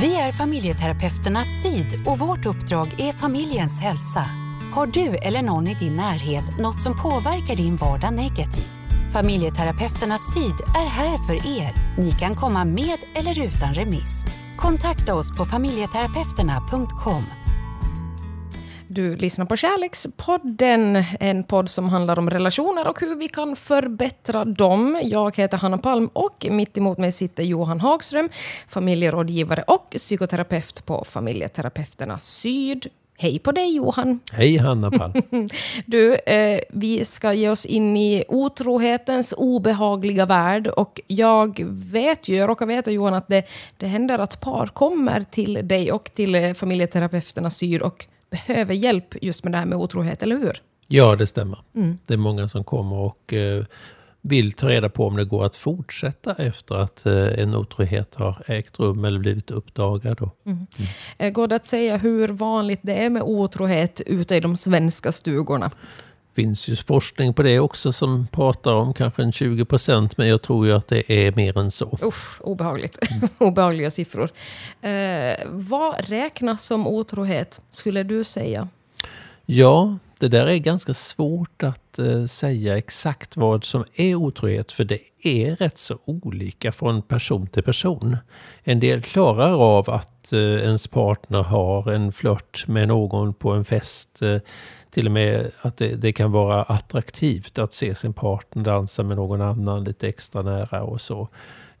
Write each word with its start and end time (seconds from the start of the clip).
Vi 0.00 0.14
är 0.20 0.32
familjeterapeuterna 0.32 1.44
Syd 1.44 2.06
och 2.06 2.18
vårt 2.18 2.46
uppdrag 2.46 3.00
är 3.00 3.12
familjens 3.12 3.80
hälsa. 3.80 4.24
Har 4.72 4.86
du 4.86 5.16
eller 5.16 5.42
någon 5.42 5.66
i 5.66 5.74
din 5.74 5.96
närhet 5.96 6.58
något 6.58 6.80
som 6.80 6.96
påverkar 7.02 7.56
din 7.56 7.76
vardag 7.76 8.14
negativt? 8.14 8.80
Familjeterapeuterna 9.12 10.18
Syd 10.18 10.60
är 10.76 10.86
här 10.86 11.18
för 11.26 11.34
er. 11.34 11.94
Ni 11.98 12.12
kan 12.12 12.34
komma 12.34 12.64
med 12.64 12.98
eller 13.14 13.46
utan 13.46 13.74
remiss. 13.74 14.26
Kontakta 14.56 15.14
oss 15.14 15.36
på 15.36 15.44
familjeterapeuterna.com. 15.44 17.41
Du 18.94 19.16
lyssnar 19.16 19.46
på 19.46 19.56
Kärlekspodden, 19.56 21.04
en 21.20 21.44
podd 21.44 21.68
som 21.68 21.88
handlar 21.88 22.18
om 22.18 22.30
relationer 22.30 22.88
och 22.88 23.00
hur 23.00 23.16
vi 23.16 23.28
kan 23.28 23.56
förbättra 23.56 24.44
dem. 24.44 25.00
Jag 25.02 25.36
heter 25.36 25.58
Hanna 25.58 25.78
Palm 25.78 26.10
och 26.12 26.46
mitt 26.50 26.78
emot 26.78 26.98
mig 26.98 27.12
sitter 27.12 27.42
Johan 27.42 27.80
Hagström, 27.80 28.28
familjerådgivare 28.68 29.62
och 29.66 29.90
psykoterapeut 29.90 30.86
på 30.86 31.04
Familjeterapeuterna 31.04 32.18
Syd. 32.18 32.86
Hej 33.18 33.38
på 33.38 33.52
dig 33.52 33.76
Johan! 33.76 34.20
Hej 34.32 34.56
Hanna 34.56 34.90
Palm! 34.90 35.12
du, 35.86 36.14
eh, 36.14 36.60
vi 36.70 37.04
ska 37.04 37.32
ge 37.32 37.48
oss 37.48 37.66
in 37.66 37.96
i 37.96 38.24
otrohetens 38.28 39.34
obehagliga 39.36 40.26
värld 40.26 40.66
och 40.66 41.00
jag 41.06 41.60
vet 41.68 42.28
ju, 42.28 42.36
jag 42.36 42.48
råkar 42.48 42.66
veta 42.66 42.90
Johan, 42.90 43.14
att 43.14 43.28
det, 43.28 43.44
det 43.76 43.86
händer 43.86 44.18
att 44.18 44.40
par 44.40 44.66
kommer 44.66 45.22
till 45.22 45.68
dig 45.68 45.92
och 45.92 46.04
till 46.04 46.34
eh, 46.34 46.54
familjeterapeuterna 46.54 47.50
Syd 47.50 47.82
och 47.82 48.06
behöver 48.32 48.74
hjälp 48.74 49.14
just 49.22 49.44
med 49.44 49.52
det 49.52 49.58
här 49.58 49.66
med 49.66 49.78
otrohet, 49.78 50.22
eller 50.22 50.36
hur? 50.36 50.52
Ja, 50.88 51.16
det 51.16 51.26
stämmer. 51.26 51.58
Mm. 51.74 51.98
Det 52.06 52.14
är 52.14 52.18
många 52.18 52.48
som 52.48 52.64
kommer 52.64 52.96
och 52.96 53.32
eh, 53.32 53.64
vill 54.20 54.52
ta 54.52 54.68
reda 54.68 54.88
på 54.88 55.06
om 55.06 55.16
det 55.16 55.24
går 55.24 55.44
att 55.44 55.56
fortsätta 55.56 56.34
efter 56.34 56.74
att 56.74 57.06
eh, 57.06 57.14
en 57.14 57.54
otrohet 57.54 58.14
har 58.14 58.42
ägt 58.46 58.78
rum 58.78 59.04
eller 59.04 59.18
blivit 59.18 59.50
uppdagad. 59.50 60.18
Mm. 60.20 60.32
Mm. 60.46 60.66
Eh, 61.18 61.30
går 61.30 61.48
det 61.48 61.54
att 61.54 61.64
säga 61.64 61.96
hur 61.96 62.28
vanligt 62.28 62.80
det 62.82 62.94
är 62.94 63.10
med 63.10 63.22
otrohet 63.22 64.00
ute 64.06 64.36
i 64.36 64.40
de 64.40 64.56
svenska 64.56 65.12
stugorna? 65.12 65.70
Det 66.34 66.42
finns 66.42 66.68
ju 66.68 66.76
forskning 66.76 67.34
på 67.34 67.42
det 67.42 67.60
också 67.60 67.92
som 67.92 68.26
pratar 68.26 68.74
om 68.74 68.94
kanske 68.94 69.22
en 69.22 69.32
20 69.32 69.64
procent, 69.64 70.16
men 70.16 70.28
jag 70.28 70.42
tror 70.42 70.66
ju 70.66 70.72
att 70.72 70.88
det 70.88 71.12
är 71.12 71.32
mer 71.32 71.58
än 71.58 71.70
så. 71.70 71.98
Usch, 72.02 72.40
obehagligt. 72.40 72.98
Mm. 73.10 73.28
Obehagliga 73.38 73.90
siffror. 73.90 74.30
Eh, 74.82 75.36
vad 75.46 76.08
räknas 76.08 76.64
som 76.64 76.86
otrohet, 76.86 77.60
skulle 77.70 78.02
du 78.02 78.24
säga? 78.24 78.68
Ja, 79.46 79.96
det 80.22 80.28
där 80.28 80.46
är 80.46 80.56
ganska 80.56 80.94
svårt 80.94 81.62
att 81.62 81.98
eh, 81.98 82.24
säga 82.24 82.78
exakt 82.78 83.36
vad 83.36 83.64
som 83.64 83.84
är 83.94 84.14
otrohet, 84.14 84.72
för 84.72 84.84
det 84.84 84.98
är 85.22 85.56
rätt 85.56 85.78
så 85.78 85.98
olika 86.04 86.72
från 86.72 87.02
person 87.02 87.46
till 87.46 87.62
person. 87.62 88.16
En 88.64 88.80
del 88.80 89.02
klarar 89.02 89.78
av 89.78 89.90
att 89.90 90.32
eh, 90.32 90.38
ens 90.40 90.86
partner 90.86 91.42
har 91.42 91.92
en 91.92 92.12
flört 92.12 92.64
med 92.68 92.88
någon 92.88 93.34
på 93.34 93.50
en 93.50 93.64
fest. 93.64 94.22
Eh, 94.22 94.38
till 94.90 95.06
och 95.06 95.12
med 95.12 95.50
att 95.60 95.76
det, 95.76 95.94
det, 95.94 96.12
kan 96.12 96.32
vara 96.32 96.62
attraktivt 96.62 97.58
att 97.58 97.72
se 97.72 97.94
sin 97.94 98.12
partner 98.12 98.64
dansa 98.64 99.02
med 99.02 99.16
någon 99.16 99.40
annan 99.40 99.84
lite 99.84 100.08
extra 100.08 100.42
nära 100.42 100.82
och 100.82 101.00
så. 101.00 101.28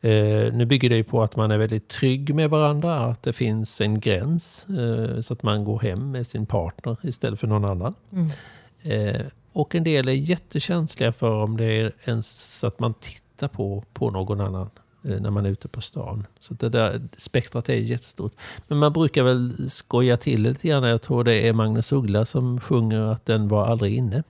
Eh, 0.04 0.52
nu 0.52 0.64
bygger 0.64 0.90
det 0.90 1.04
på 1.04 1.22
att 1.22 1.36
man 1.36 1.50
är 1.50 1.58
väldigt 1.58 1.88
trygg 1.88 2.34
med 2.34 2.50
varandra, 2.50 2.98
att 2.98 3.22
det 3.22 3.32
finns 3.32 3.80
en 3.80 4.00
gräns 4.00 4.66
eh, 4.68 5.20
så 5.20 5.32
att 5.32 5.42
man 5.42 5.64
går 5.64 5.80
hem 5.80 6.10
med 6.10 6.26
sin 6.26 6.46
partner 6.46 6.96
istället 7.02 7.40
för 7.40 7.46
någon 7.46 7.64
annan. 7.64 7.94
Mm. 8.12 8.30
Eh, 8.82 9.26
och 9.52 9.74
en 9.74 9.84
del 9.84 10.08
är 10.08 10.12
jättekänsliga 10.12 11.12
för 11.12 11.30
om 11.30 11.56
det 11.56 11.64
är 11.64 11.92
ens 12.04 12.64
att 12.64 12.80
man 12.80 12.94
tittar 12.94 13.48
på, 13.48 13.84
på 13.92 14.10
någon 14.10 14.40
annan 14.40 14.70
eh, 15.04 15.20
när 15.20 15.30
man 15.30 15.46
är 15.46 15.50
ute 15.50 15.68
på 15.68 15.80
stan. 15.80 16.26
Så 16.40 16.54
det 16.54 16.68
där 16.68 17.00
spektrat 17.16 17.68
är 17.68 17.74
jättestort. 17.74 18.32
Men 18.68 18.78
man 18.78 18.92
brukar 18.92 19.22
väl 19.22 19.70
skoja 19.70 20.16
till 20.16 20.42
lite 20.42 20.68
grann. 20.68 20.82
Jag 20.82 21.02
tror 21.02 21.24
det 21.24 21.48
är 21.48 21.52
Magnus 21.52 21.92
Uggla 21.92 22.24
som 22.24 22.60
sjunger 22.60 23.00
att 23.00 23.26
den 23.26 23.48
var 23.48 23.66
aldrig 23.66 23.96
inne 23.96 24.22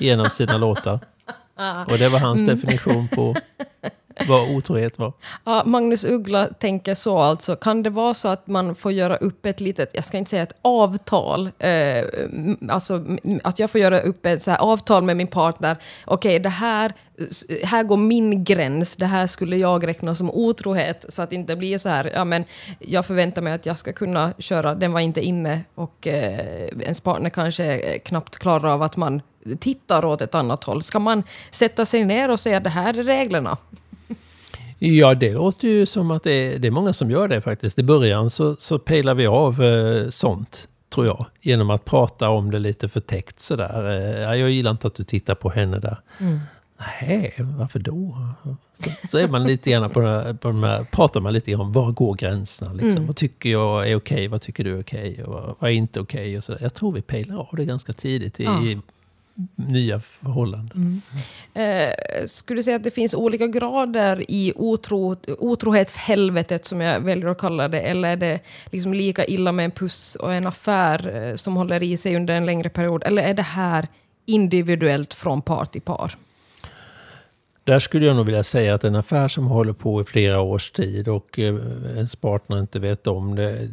i 0.00 0.10
en 0.10 0.20
av 0.20 0.28
sina 0.28 0.56
låtar. 0.56 1.00
Och 1.88 1.98
det 1.98 2.08
var 2.08 2.18
hans 2.18 2.40
mm. 2.40 2.56
definition 2.56 3.08
på 3.08 3.34
vad 4.28 4.50
otrohet 4.50 4.98
var. 4.98 5.12
Ja, 5.44 5.62
Magnus 5.66 6.04
Uggla 6.04 6.46
tänker 6.46 6.94
så 6.94 7.18
alltså. 7.18 7.56
Kan 7.56 7.82
det 7.82 7.90
vara 7.90 8.14
så 8.14 8.28
att 8.28 8.46
man 8.46 8.74
får 8.74 8.92
göra 8.92 9.16
upp 9.16 9.46
ett 9.46 9.60
litet, 9.60 9.90
jag 9.94 10.04
ska 10.04 10.18
inte 10.18 10.30
säga 10.30 10.42
ett 10.42 10.56
avtal, 10.62 11.50
eh, 11.58 12.04
alltså 12.68 13.04
att 13.44 13.58
jag 13.58 13.70
får 13.70 13.80
göra 13.80 14.00
upp 14.00 14.26
ett 14.26 14.42
så 14.42 14.50
här 14.50 14.58
avtal 14.58 15.02
med 15.02 15.16
min 15.16 15.26
partner. 15.26 15.76
Okej, 16.04 16.30
okay, 16.30 16.38
det 16.38 16.48
här, 16.48 16.92
här 17.64 17.82
går 17.82 17.96
min 17.96 18.44
gräns, 18.44 18.96
det 18.96 19.06
här 19.06 19.26
skulle 19.26 19.56
jag 19.56 19.86
räkna 19.86 20.14
som 20.14 20.30
otrohet. 20.30 21.04
Så 21.08 21.22
att 21.22 21.30
det 21.30 21.36
inte 21.36 21.56
blir 21.56 21.78
så 21.78 21.88
här, 21.88 22.10
ja 22.14 22.24
men 22.24 22.44
jag 22.78 23.06
förväntar 23.06 23.42
mig 23.42 23.52
att 23.52 23.66
jag 23.66 23.78
ska 23.78 23.92
kunna 23.92 24.32
köra, 24.38 24.74
den 24.74 24.92
var 24.92 25.00
inte 25.00 25.20
inne 25.20 25.60
och 25.74 26.06
eh, 26.06 26.66
ens 26.80 27.00
partner 27.00 27.30
kanske 27.30 27.78
knappt 27.98 28.38
klarar 28.38 28.68
av 28.68 28.82
att 28.82 28.96
man 28.96 29.22
tittar 29.60 30.04
åt 30.04 30.20
ett 30.20 30.34
annat 30.34 30.64
håll. 30.64 30.82
Ska 30.82 30.98
man 30.98 31.22
sätta 31.50 31.84
sig 31.84 32.04
ner 32.04 32.30
och 32.30 32.40
säga 32.40 32.60
det 32.60 32.70
här 32.70 32.98
är 32.98 33.02
reglerna? 33.02 33.56
Ja, 34.78 35.14
det 35.14 35.32
låter 35.32 35.68
ju 35.68 35.86
som 35.86 36.10
att 36.10 36.22
det 36.22 36.32
är, 36.32 36.58
det 36.58 36.68
är 36.68 36.72
många 36.72 36.92
som 36.92 37.10
gör 37.10 37.28
det 37.28 37.40
faktiskt. 37.40 37.78
I 37.78 37.82
början 37.82 38.30
så, 38.30 38.56
så 38.56 38.78
pejlar 38.78 39.14
vi 39.14 39.26
av 39.26 39.62
eh, 39.62 40.08
sånt, 40.08 40.68
tror 40.94 41.06
jag. 41.06 41.26
Genom 41.40 41.70
att 41.70 41.84
prata 41.84 42.28
om 42.28 42.50
det 42.50 42.58
lite 42.58 42.88
förtäckt 42.88 43.40
sådär. 43.40 43.90
Eh, 43.90 44.38
jag 44.38 44.50
gillar 44.50 44.70
inte 44.70 44.86
att 44.86 44.94
du 44.94 45.04
tittar 45.04 45.34
på 45.34 45.50
henne 45.50 45.78
där. 45.78 46.00
Mm. 46.20 46.40
Nej, 47.00 47.34
varför 47.38 47.78
då? 47.78 48.18
Så, 48.74 48.90
så, 49.08 49.18
är 49.18 49.28
man 49.28 49.44
lite 49.44 49.70
grann 49.70 49.90
på, 49.90 50.00
på 50.40 50.48
de 50.48 50.62
här, 50.62 50.84
pratar 50.84 51.20
man 51.20 51.32
lite 51.32 51.54
om 51.54 51.72
var 51.72 51.92
går 51.92 52.14
gränserna? 52.14 52.72
Liksom. 52.72 52.90
Mm. 52.90 53.06
Vad 53.06 53.16
tycker 53.16 53.50
jag 53.50 53.90
är 53.90 53.96
okej? 53.96 54.28
Vad 54.28 54.40
tycker 54.42 54.64
du 54.64 54.76
är 54.76 54.80
okej? 54.80 55.24
Och 55.24 55.32
vad, 55.32 55.54
vad 55.58 55.70
är 55.70 55.74
inte 55.74 56.00
okej? 56.00 56.38
Okay, 56.38 56.58
jag 56.60 56.74
tror 56.74 56.92
vi 56.92 57.02
pejlar 57.02 57.36
av 57.36 57.48
det 57.56 57.64
ganska 57.64 57.92
tidigt 57.92 58.40
i, 58.40 58.44
ja 58.44 58.60
nya 59.54 60.00
förhållanden. 60.00 61.02
Mm. 61.54 61.88
Eh, 61.88 61.94
skulle 62.26 62.58
du 62.58 62.62
säga 62.62 62.76
att 62.76 62.84
det 62.84 62.90
finns 62.90 63.14
olika 63.14 63.46
grader 63.46 64.24
i 64.28 64.52
otro, 64.56 65.16
otrohetshelvetet, 65.38 66.64
som 66.64 66.80
jag 66.80 67.00
väljer 67.00 67.26
att 67.26 67.38
kalla 67.38 67.68
det, 67.68 67.80
eller 67.80 68.08
är 68.08 68.16
det 68.16 68.40
liksom 68.72 68.94
lika 68.94 69.24
illa 69.24 69.52
med 69.52 69.64
en 69.64 69.70
puss 69.70 70.14
och 70.14 70.34
en 70.34 70.46
affär 70.46 71.16
eh, 71.16 71.34
som 71.36 71.56
håller 71.56 71.82
i 71.82 71.96
sig 71.96 72.16
under 72.16 72.34
en 72.34 72.46
längre 72.46 72.68
period, 72.68 73.02
eller 73.06 73.22
är 73.22 73.34
det 73.34 73.42
här 73.42 73.88
individuellt 74.26 75.14
från 75.14 75.42
par 75.42 75.64
till 75.64 75.82
par? 75.82 76.16
Där 77.64 77.78
skulle 77.78 78.06
jag 78.06 78.16
nog 78.16 78.26
vilja 78.26 78.42
säga 78.42 78.74
att 78.74 78.84
en 78.84 78.96
affär 78.96 79.28
som 79.28 79.46
håller 79.46 79.72
på 79.72 80.00
i 80.00 80.04
flera 80.04 80.40
års 80.40 80.70
tid 80.70 81.08
och 81.08 81.38
eh, 81.38 81.54
ens 81.94 82.16
partner 82.16 82.60
inte 82.60 82.78
vet 82.78 83.06
om 83.06 83.34
det, 83.34 83.68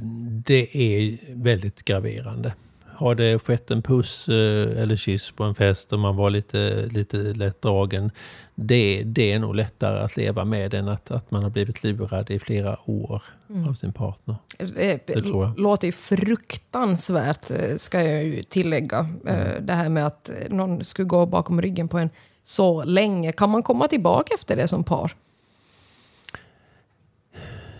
det 0.45 0.77
är 0.77 1.17
väldigt 1.35 1.85
graverande. 1.85 2.53
Har 2.95 3.15
det 3.15 3.39
skett 3.39 3.71
en 3.71 3.81
puss 3.81 4.29
eh, 4.29 4.81
eller 4.81 4.95
kyss 4.95 5.31
på 5.31 5.43
en 5.43 5.55
fest 5.55 5.93
och 5.93 5.99
man 5.99 6.15
var 6.15 6.29
lite, 6.29 6.85
lite 6.91 7.17
lätt 7.17 7.61
dragen, 7.61 8.11
det, 8.55 9.03
det 9.03 9.31
är 9.31 9.39
nog 9.39 9.55
lättare 9.55 9.99
att 9.99 10.17
leva 10.17 10.45
med 10.45 10.73
än 10.73 10.87
att, 10.87 11.11
att 11.11 11.31
man 11.31 11.43
har 11.43 11.49
blivit 11.49 11.83
lurad 11.83 12.31
i 12.31 12.39
flera 12.39 12.77
år 12.85 13.23
mm. 13.49 13.69
av 13.69 13.73
sin 13.73 13.93
partner. 13.93 14.35
Det, 14.57 15.07
det 15.07 15.21
tror 15.21 15.45
jag. 15.45 15.59
låter 15.59 15.87
ju 15.87 15.91
fruktansvärt, 15.91 17.51
eh, 17.51 17.75
ska 17.75 18.03
jag 18.03 18.23
ju 18.23 18.43
tillägga. 18.43 19.07
Eh, 19.27 19.51
mm. 19.51 19.65
Det 19.65 19.73
här 19.73 19.89
med 19.89 20.05
att 20.05 20.31
någon 20.49 20.83
skulle 20.83 21.07
gå 21.07 21.25
bakom 21.25 21.61
ryggen 21.61 21.87
på 21.87 21.97
en 21.97 22.09
så 22.43 22.83
länge. 22.83 23.31
Kan 23.31 23.49
man 23.49 23.63
komma 23.63 23.87
tillbaka 23.87 24.33
efter 24.33 24.55
det 24.55 24.67
som 24.67 24.83
par? 24.83 25.11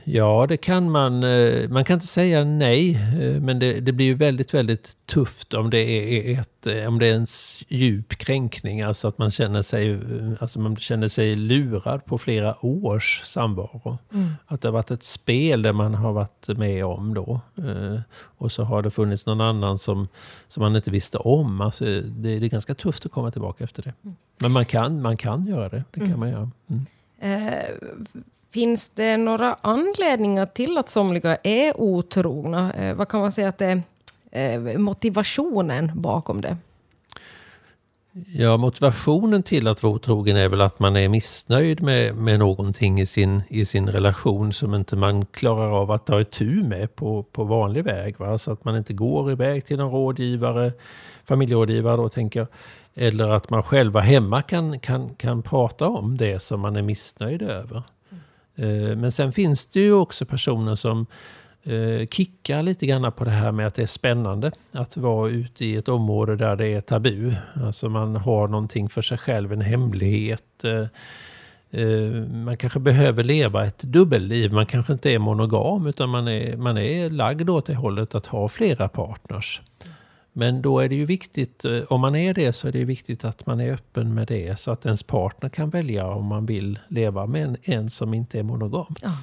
Ja, 0.05 0.45
det 0.49 0.57
kan 0.57 0.91
man. 0.91 1.23
Eh, 1.23 1.69
man 1.69 1.85
kan 1.85 1.93
inte 1.93 2.07
säga 2.07 2.43
nej, 2.43 2.95
eh, 3.21 3.41
men 3.41 3.59
det, 3.59 3.79
det 3.79 3.91
blir 3.91 4.05
ju 4.05 4.13
väldigt, 4.13 4.53
väldigt 4.53 4.97
tufft 5.05 5.53
om 5.53 5.69
det 5.69 5.77
är, 5.77 6.39
ett, 6.39 6.67
eh, 6.67 6.87
om 6.87 6.99
det 6.99 7.07
är 7.07 7.13
en 7.13 7.25
djup 7.67 8.09
kränkning. 8.09 8.81
Alltså 8.81 9.07
att 9.07 9.17
man 9.17 9.31
känner 9.31 9.61
sig, 9.61 9.99
alltså 10.39 10.59
man 10.59 10.75
känner 10.75 11.07
sig 11.07 11.35
lurad 11.35 12.05
på 12.05 12.17
flera 12.17 12.65
års 12.65 13.21
samvaro. 13.21 13.97
Mm. 14.13 14.29
Att 14.45 14.61
det 14.61 14.67
har 14.67 14.73
varit 14.73 14.91
ett 14.91 15.03
spel 15.03 15.61
där 15.61 15.73
man 15.73 15.93
har 15.93 16.13
varit 16.13 16.47
med 16.47 16.85
om 16.85 17.13
då. 17.13 17.41
Och 18.37 18.51
så 18.51 18.63
har 18.63 18.81
det 18.81 18.91
funnits 18.91 19.25
någon 19.25 19.41
annan 19.41 19.77
som, 19.77 20.07
som 20.47 20.61
man 20.61 20.75
inte 20.75 20.91
visste 20.91 21.17
om. 21.17 21.61
Alltså 21.61 21.85
det, 21.85 22.39
det 22.39 22.45
är 22.45 22.49
ganska 22.49 22.75
tufft 22.75 23.05
att 23.05 23.11
komma 23.11 23.31
tillbaka 23.31 23.63
efter 23.63 23.83
det. 23.83 23.93
Mm. 24.03 24.15
Men 24.41 24.51
man 24.51 24.65
kan, 24.65 25.01
man 25.01 25.17
kan 25.17 25.45
göra 25.45 25.69
det. 25.69 25.83
Det 25.91 25.99
kan 25.99 26.07
mm. 26.07 26.19
man 26.19 26.29
göra. 26.29 26.51
Mm. 26.69 26.85
Eh, 27.19 27.69
Finns 28.53 28.89
det 28.89 29.17
några 29.17 29.53
anledningar 29.61 30.45
till 30.45 30.77
att 30.77 30.89
somliga 30.89 31.37
är 31.43 31.81
otrogna? 31.81 32.73
Eh, 32.73 32.95
vad 32.95 33.07
kan 33.07 33.19
man 33.19 33.31
säga 33.31 33.47
att 33.47 33.57
det 33.57 33.81
är 34.31 34.67
eh, 34.67 34.77
motivationen 34.77 35.91
bakom 35.95 36.41
det? 36.41 36.57
Ja, 38.33 38.57
motivationen 38.57 39.43
till 39.43 39.67
att 39.67 39.83
vara 39.83 39.93
otrogen 39.93 40.37
är 40.37 40.49
väl 40.49 40.61
att 40.61 40.79
man 40.79 40.95
är 40.95 41.09
missnöjd 41.09 41.81
med, 41.81 42.15
med 42.15 42.39
någonting 42.39 43.01
i 43.01 43.05
sin, 43.05 43.43
i 43.49 43.65
sin 43.65 43.89
relation 43.89 44.51
som 44.51 44.73
inte 44.73 44.95
man 44.95 45.25
klarar 45.25 45.81
av 45.81 45.91
att 45.91 46.05
ta 46.05 46.21
itu 46.21 46.63
med 46.63 46.95
på, 46.95 47.23
på 47.23 47.43
vanlig 47.43 47.83
väg. 47.83 48.19
Va? 48.19 48.37
Så 48.37 48.51
att 48.51 48.65
man 48.65 48.77
inte 48.77 48.93
går 48.93 49.31
iväg 49.31 49.65
till 49.65 49.79
en 49.79 49.89
rådgivare, 49.89 50.71
familjerådgivare 51.23 51.97
då 51.97 52.09
tänker 52.09 52.39
jag. 52.39 52.47
Eller 52.95 53.29
att 53.29 53.49
man 53.49 53.63
själva 53.63 53.99
hemma 53.99 54.41
kan, 54.41 54.79
kan, 54.79 55.15
kan 55.15 55.41
prata 55.41 55.87
om 55.87 56.17
det 56.17 56.41
som 56.41 56.59
man 56.59 56.75
är 56.75 56.81
missnöjd 56.81 57.41
över. 57.41 57.83
Eh, 58.55 58.95
men 58.95 59.11
sen 59.11 59.31
finns 59.31 59.67
det 59.67 59.79
ju 59.79 59.93
också 59.93 60.25
personer 60.25 60.75
som, 60.75 61.05
eh, 61.63 62.07
kickar 62.07 62.63
lite 62.63 62.85
grann 62.85 63.11
på 63.11 63.23
det 63.23 63.31
här 63.31 63.51
med 63.51 63.67
att 63.67 63.75
det 63.75 63.81
är 63.81 63.85
spännande 63.85 64.51
att 64.71 64.97
vara 64.97 65.29
ute 65.29 65.65
i 65.65 65.75
ett 65.75 65.87
område 65.87 66.35
där 66.35 66.55
det 66.55 66.67
är 66.67 66.81
tabu. 66.81 67.33
Alltså 67.63 67.89
man 67.89 68.15
har 68.15 68.47
någonting 68.47 68.89
för 68.89 69.01
sig 69.01 69.17
själv, 69.17 69.53
en 69.53 69.61
hemlighet. 69.61 70.63
Eh, 71.71 72.11
man 72.31 72.57
kanske 72.57 72.79
behöver 72.79 73.23
leva 73.23 73.65
ett 73.65 73.79
dubbelliv. 73.79 74.53
Man 74.53 74.65
kanske 74.65 74.93
inte 74.93 75.11
är 75.11 75.19
monogam 75.19 75.87
utan 75.87 76.09
man 76.09 76.27
är, 76.27 76.57
man 76.57 76.77
är 76.77 77.09
lagd 77.09 77.49
åt 77.49 77.65
det 77.65 77.75
hållet 77.75 78.15
att 78.15 78.25
ha 78.25 78.49
flera 78.49 78.87
partners. 78.87 79.61
Men 80.33 80.61
då 80.61 80.79
är 80.79 80.89
det 80.89 80.95
ju 80.95 81.05
viktigt, 81.05 81.65
eh, 81.65 81.81
om 81.89 82.01
man 82.01 82.15
är 82.15 82.33
det 82.33 82.53
så 82.53 82.67
är 82.67 82.71
det 82.71 82.85
viktigt 82.85 83.23
att 83.23 83.45
man 83.45 83.59
är 83.59 83.71
öppen 83.71 84.13
med 84.13 84.27
det 84.27 84.59
så 84.59 84.71
att 84.71 84.85
ens 84.85 85.03
partner 85.03 85.49
kan 85.49 85.69
välja 85.69 86.07
om 86.07 86.25
man 86.25 86.45
vill 86.45 86.79
leva 86.87 87.25
med 87.25 87.43
en, 87.43 87.57
en 87.63 87.89
som 87.89 88.13
inte 88.13 88.39
är 88.39 88.43
monogam. 88.43 88.95
Ja. 89.01 89.17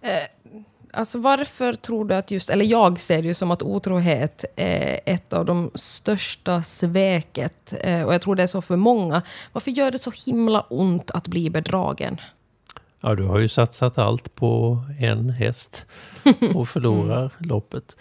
Eh, 0.00 0.54
alltså 0.92 1.18
varför 1.18 1.72
tror 1.72 2.04
du 2.04 2.14
att 2.14 2.30
just, 2.30 2.50
eller 2.50 2.64
jag 2.64 3.00
ser 3.00 3.22
det 3.22 3.28
ju 3.28 3.34
som 3.34 3.50
att 3.50 3.62
otrohet 3.62 4.44
är 4.56 5.00
ett 5.06 5.32
av 5.32 5.44
de 5.44 5.70
största 5.74 6.62
sveket 6.62 7.74
eh, 7.80 8.02
och 8.02 8.14
jag 8.14 8.20
tror 8.20 8.34
det 8.34 8.42
är 8.42 8.46
så 8.46 8.62
för 8.62 8.76
många. 8.76 9.22
Varför 9.52 9.70
gör 9.70 9.90
det 9.90 9.98
så 9.98 10.12
himla 10.26 10.60
ont 10.60 11.10
att 11.10 11.28
bli 11.28 11.50
bedragen? 11.50 12.20
Ja, 13.00 13.14
du 13.14 13.24
har 13.24 13.38
ju 13.38 13.48
satsat 13.48 13.98
allt 13.98 14.34
på 14.34 14.78
en 15.00 15.30
häst 15.30 15.86
och 16.54 16.68
förlorar 16.68 17.18
mm. 17.38 17.48
loppet. 17.48 17.96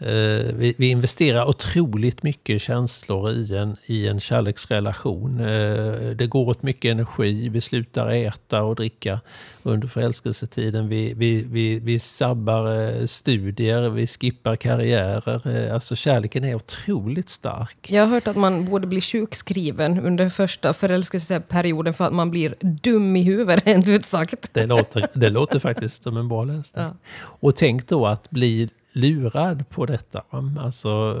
Eh, 0.00 0.54
vi, 0.54 0.74
vi, 0.78 0.88
investerar 0.88 1.48
otroligt 1.48 2.22
mycket 2.22 2.62
känslor 2.62 3.30
i 3.30 3.56
en, 3.56 3.76
i 3.86 4.08
en 4.08 4.20
kärleksrelation. 4.20 5.40
Eh, 5.40 6.10
det 6.16 6.26
går 6.26 6.48
åt 6.48 6.62
mycket 6.62 6.90
energi. 6.90 7.48
Vi 7.48 7.60
slutar 7.60 8.10
äta 8.10 8.62
och 8.62 8.76
dricka 8.76 9.20
under 9.62 9.88
förälskelsetiden. 9.88 10.88
Vi, 10.88 11.14
vi, 11.14 11.44
vi, 11.50 11.78
vi 11.78 11.98
sabbar 11.98 12.80
eh, 12.80 13.06
studier, 13.06 13.88
vi 13.88 14.06
skippar 14.06 14.56
karriärer. 14.56 15.72
Alltså 15.72 15.96
kärleken 15.96 16.44
är 16.44 16.54
otroligt 16.54 17.28
stark. 17.28 17.90
Jag 17.90 18.02
har 18.02 18.08
hört 18.08 18.28
att 18.28 18.36
man 18.36 18.64
borde 18.64 18.86
bli 18.86 19.00
sjukskriven 19.00 20.00
under 20.00 20.28
första 20.28 20.72
förälskelseperioden 20.72 21.94
för 21.94 22.04
att 22.04 22.12
man 22.12 22.30
blir 22.30 22.54
dum 22.60 23.16
i 23.16 23.22
huvudet, 23.22 23.66
rent 23.66 23.88
ut 23.88 24.04
sagt. 24.04 24.54
Det 24.54 24.66
låter, 24.66 25.06
det 25.14 25.30
låter 25.30 25.58
faktiskt 25.58 26.02
som 26.02 26.16
en 26.16 26.28
bra 26.28 26.44
lösning. 26.44 26.84
Ja. 26.84 26.94
Och 27.22 27.56
tänk 27.56 27.88
då 27.88 28.06
att 28.06 28.30
bli 28.30 28.68
lurad 28.92 29.68
på 29.68 29.86
detta. 29.86 30.24
Alltså, 30.58 31.16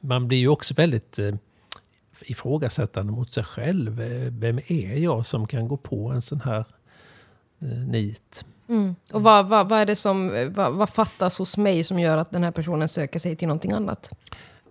man 0.00 0.28
blir 0.28 0.38
ju 0.38 0.48
också 0.48 0.74
väldigt 0.74 1.18
eh, 1.18 1.34
ifrågasättande 2.22 3.12
mot 3.12 3.32
sig 3.32 3.44
själv. 3.44 4.00
Eh, 4.00 4.32
vem 4.32 4.58
är 4.66 4.96
jag 4.96 5.26
som 5.26 5.46
kan 5.46 5.68
gå 5.68 5.76
på 5.76 6.10
en 6.10 6.22
sån 6.22 6.40
här 6.40 6.64
eh, 7.60 7.68
nit? 7.68 8.44
Mm. 8.68 8.94
Och 9.12 9.22
vad, 9.22 9.48
vad, 9.48 9.68
vad, 9.68 9.80
är 9.80 9.86
det 9.86 9.96
som, 9.96 10.50
vad, 10.54 10.74
vad, 10.74 10.90
fattas 10.90 11.38
hos 11.38 11.56
mig 11.56 11.84
som 11.84 11.98
gör 11.98 12.18
att 12.18 12.30
den 12.30 12.44
här 12.44 12.50
personen 12.50 12.88
söker 12.88 13.18
sig 13.18 13.36
till 13.36 13.48
någonting 13.48 13.72
annat? 13.72 14.10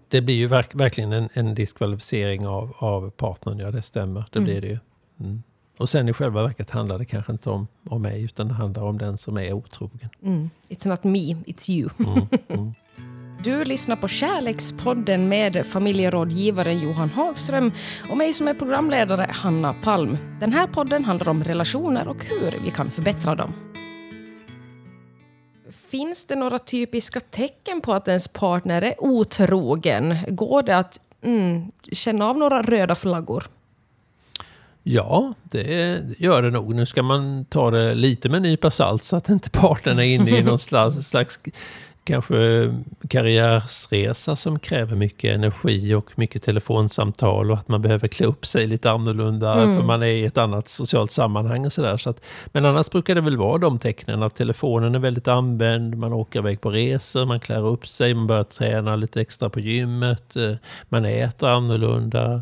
Det 0.07 0.21
blir 0.21 0.35
ju 0.35 0.47
verk, 0.47 0.75
verkligen 0.75 1.11
en, 1.11 1.29
en 1.33 1.55
diskvalificering 1.55 2.47
av, 2.47 2.73
av 2.77 3.09
partnern, 3.09 3.59
ja 3.59 3.71
det 3.71 3.81
stämmer. 3.81 4.25
Det 4.31 4.39
mm. 4.39 4.45
blir 4.45 4.61
det 4.61 4.67
ju. 4.67 4.79
Mm. 5.19 5.43
Och 5.77 5.89
sen 5.89 6.09
i 6.09 6.13
själva 6.13 6.43
verket 6.43 6.69
handlar 6.69 6.99
det 6.99 7.05
kanske 7.05 7.31
inte 7.31 7.49
om, 7.49 7.67
om 7.89 8.01
mig 8.01 8.23
utan 8.23 8.47
det 8.47 8.53
handlar 8.53 8.83
om 8.83 8.97
den 8.97 9.17
som 9.17 9.37
är 9.37 9.53
otrogen. 9.53 10.09
Mm. 10.23 10.49
It's 10.69 10.87
not 10.87 11.03
me, 11.03 11.19
it's 11.19 11.69
you. 11.69 11.89
Mm, 11.99 12.27
mm. 12.47 12.73
Du 13.43 13.63
lyssnar 13.63 13.95
på 13.95 14.07
Kärlekspodden 14.07 15.29
med 15.29 15.65
familjerådgivaren 15.65 16.79
Johan 16.79 17.09
Hagström 17.09 17.71
och 18.09 18.17
mig 18.17 18.33
som 18.33 18.47
är 18.47 18.53
programledare, 18.53 19.29
Hanna 19.31 19.73
Palm. 19.73 20.17
Den 20.39 20.53
här 20.53 20.67
podden 20.67 21.05
handlar 21.05 21.27
om 21.27 21.43
relationer 21.43 22.07
och 22.07 22.25
hur 22.25 22.59
vi 22.63 22.71
kan 22.71 22.91
förbättra 22.91 23.35
dem. 23.35 23.53
Finns 25.71 26.25
det 26.25 26.35
några 26.35 26.59
typiska 26.59 27.19
tecken 27.19 27.81
på 27.81 27.93
att 27.93 28.07
ens 28.07 28.27
partner 28.27 28.81
är 28.81 28.95
otrogen? 28.97 30.17
Går 30.27 30.63
det 30.63 30.77
att 30.77 31.01
mm, 31.21 31.71
känna 31.91 32.29
av 32.29 32.37
några 32.37 32.61
röda 32.61 32.95
flaggor? 32.95 33.43
Ja, 34.87 35.33
det 35.43 36.01
gör 36.17 36.41
det 36.41 36.49
nog. 36.49 36.75
Nu 36.75 36.85
ska 36.85 37.03
man 37.03 37.45
ta 37.45 37.71
det 37.71 37.95
lite 37.95 38.29
med 38.29 38.37
en 38.37 38.43
nypa 38.43 38.71
salt 38.71 39.03
så 39.03 39.15
att 39.15 39.29
inte 39.29 39.49
parterna 39.49 40.05
är 40.05 40.15
inne 40.15 40.37
i 40.37 40.43
någon 40.43 40.59
slags, 40.59 40.95
slags 40.95 41.39
kanske 42.03 42.73
karriärsresa 43.09 44.35
som 44.35 44.59
kräver 44.59 44.95
mycket 44.95 45.35
energi 45.35 45.93
och 45.93 46.11
mycket 46.15 46.43
telefonsamtal 46.43 47.51
och 47.51 47.57
att 47.57 47.67
man 47.67 47.81
behöver 47.81 48.07
klä 48.07 48.25
upp 48.25 48.45
sig 48.45 48.65
lite 48.65 48.91
annorlunda 48.91 49.53
mm. 49.53 49.77
för 49.77 49.83
man 49.83 50.03
är 50.03 50.07
i 50.07 50.25
ett 50.25 50.37
annat 50.37 50.67
socialt 50.67 51.11
sammanhang 51.11 51.65
och 51.65 51.73
sådär. 51.73 51.97
Så 51.97 52.13
men 52.45 52.65
annars 52.65 52.89
brukar 52.89 53.15
det 53.15 53.21
väl 53.21 53.37
vara 53.37 53.57
de 53.57 53.79
tecknen 53.79 54.23
att 54.23 54.35
telefonen 54.35 54.95
är 54.95 54.99
väldigt 54.99 55.27
använd, 55.27 55.97
man 55.97 56.13
åker 56.13 56.39
iväg 56.39 56.61
på 56.61 56.69
resor, 56.69 57.25
man 57.25 57.39
klär 57.39 57.67
upp 57.67 57.87
sig, 57.87 58.13
man 58.13 58.27
börjar 58.27 58.43
träna 58.43 58.95
lite 58.95 59.21
extra 59.21 59.49
på 59.49 59.59
gymmet, 59.59 60.35
eh, 60.35 60.55
man 60.89 61.05
äter 61.05 61.49
annorlunda. 61.49 62.41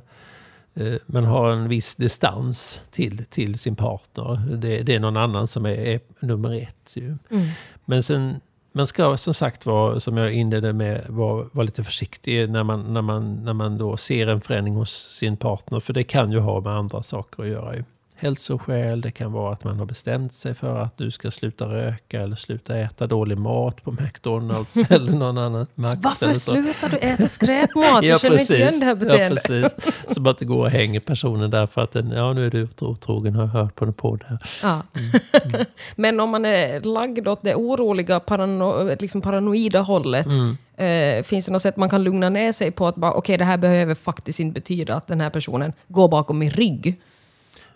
Eh, 0.75 0.93
man 1.05 1.23
har 1.23 1.51
en 1.51 1.67
viss 1.67 1.95
distans 1.95 2.83
till, 2.91 3.25
till 3.25 3.59
sin 3.59 3.75
partner. 3.75 4.55
Det, 4.55 4.83
det 4.83 4.95
är 4.95 4.99
någon 4.99 5.17
annan 5.17 5.47
som 5.47 5.65
är, 5.65 5.77
är 5.77 5.99
nummer 6.19 6.61
ett. 6.61 6.95
Mm. 6.97 7.47
Men 7.85 8.03
sen, 8.03 8.39
man 8.71 8.87
ska 8.87 9.17
som 9.17 9.33
sagt 9.33 9.65
vara, 9.65 9.99
som 9.99 10.17
jag 10.17 10.33
inledde 10.33 10.73
med, 10.73 11.05
vara, 11.09 11.45
vara 11.51 11.65
lite 11.65 11.83
försiktig 11.83 12.49
när 12.49 12.63
man, 12.63 12.93
när, 12.93 13.01
man, 13.01 13.45
när 13.45 13.53
man 13.53 13.77
då 13.77 13.97
ser 13.97 14.27
en 14.27 14.41
förändring 14.41 14.75
hos 14.75 14.91
sin 14.91 15.37
partner. 15.37 15.79
För 15.79 15.93
det 15.93 16.03
kan 16.03 16.31
ju 16.31 16.39
ha 16.39 16.61
med 16.61 16.73
andra 16.73 17.03
saker 17.03 17.43
att 17.43 17.49
göra. 17.49 17.75
Ju 17.75 17.83
hälsoskäl, 18.23 19.01
det 19.01 19.11
kan 19.11 19.31
vara 19.31 19.53
att 19.53 19.63
man 19.63 19.79
har 19.79 19.85
bestämt 19.85 20.33
sig 20.33 20.53
för 20.53 20.81
att 20.81 20.97
du 20.97 21.11
ska 21.11 21.31
sluta 21.31 21.65
röka 21.65 22.21
eller 22.21 22.35
sluta 22.35 22.77
äta 22.77 23.07
dålig 23.07 23.37
mat 23.37 23.83
på 23.83 23.91
McDonalds 23.91 24.77
eller 24.89 25.11
någon 25.11 25.37
annan 25.37 25.67
mack. 25.75 25.97
Varför 26.03 26.33
slutar 26.33 26.89
du 26.89 26.97
äta 26.97 27.27
skräpmat? 27.27 27.85
ja, 27.85 28.03
jag 28.03 28.21
känner 28.21 28.39
inte 28.39 28.55
igen 28.55 28.79
det 28.79 28.85
här 28.85 28.95
beteendet. 28.95 29.49
Ja, 29.49 29.59
precis. 29.69 30.15
Som 30.15 30.27
att 30.27 30.37
det 30.37 30.45
går 30.45 30.59
och 30.59 30.69
hänger 30.69 30.99
personen 30.99 31.51
där 31.51 31.67
för 31.67 31.81
att 31.81 31.91
den, 31.91 32.11
ja, 32.11 32.33
nu 32.33 32.45
är 32.45 32.51
du 32.51 32.67
otrogen, 32.81 33.35
har 33.35 33.43
jag 33.43 33.49
hört 33.49 33.75
på 33.75 33.85
en 33.85 33.93
podd 33.93 34.23
här. 34.27 34.39
Ja. 34.63 34.81
Mm. 34.95 35.11
Mm. 35.53 35.65
Men 35.95 36.19
om 36.19 36.29
man 36.29 36.45
är 36.45 36.81
lagd 36.81 37.27
åt 37.27 37.39
det 37.43 37.55
oroliga, 37.55 38.19
parano, 38.19 38.95
liksom 38.99 39.21
paranoida 39.21 39.81
hållet, 39.81 40.25
mm. 40.25 40.57
Eh, 40.77 41.23
finns 41.23 41.45
det 41.45 41.51
något 41.51 41.61
sätt 41.61 41.77
man 41.77 41.89
kan 41.89 42.03
lugna 42.03 42.29
ner 42.29 42.51
sig 42.51 42.71
på 42.71 42.87
att 42.87 42.95
bara, 42.95 43.11
okej, 43.11 43.19
okay, 43.19 43.37
det 43.37 43.43
här 43.43 43.57
behöver 43.57 43.95
faktiskt 43.95 44.39
inte 44.39 44.53
betyda 44.53 44.95
att 44.95 45.07
den 45.07 45.21
här 45.21 45.29
personen 45.29 45.73
går 45.87 46.07
bakom 46.07 46.39
min 46.39 46.49
rygg? 46.49 47.01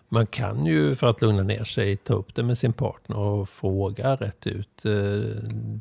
Man 0.09 0.27
kan 0.27 0.65
ju 0.65 0.95
för 0.95 1.07
att 1.07 1.21
lugna 1.21 1.44
ner 1.44 1.63
sig 1.63 1.98
ta 1.98 2.13
upp 2.13 2.36
det 2.36 2.44
med 2.44 2.57
sin 2.57 2.74
partner 2.74 3.18
och 3.18 3.50
fråga 3.50 4.15
rätt 4.15 4.48
ut. 4.48 4.86
Eh, 4.86 4.92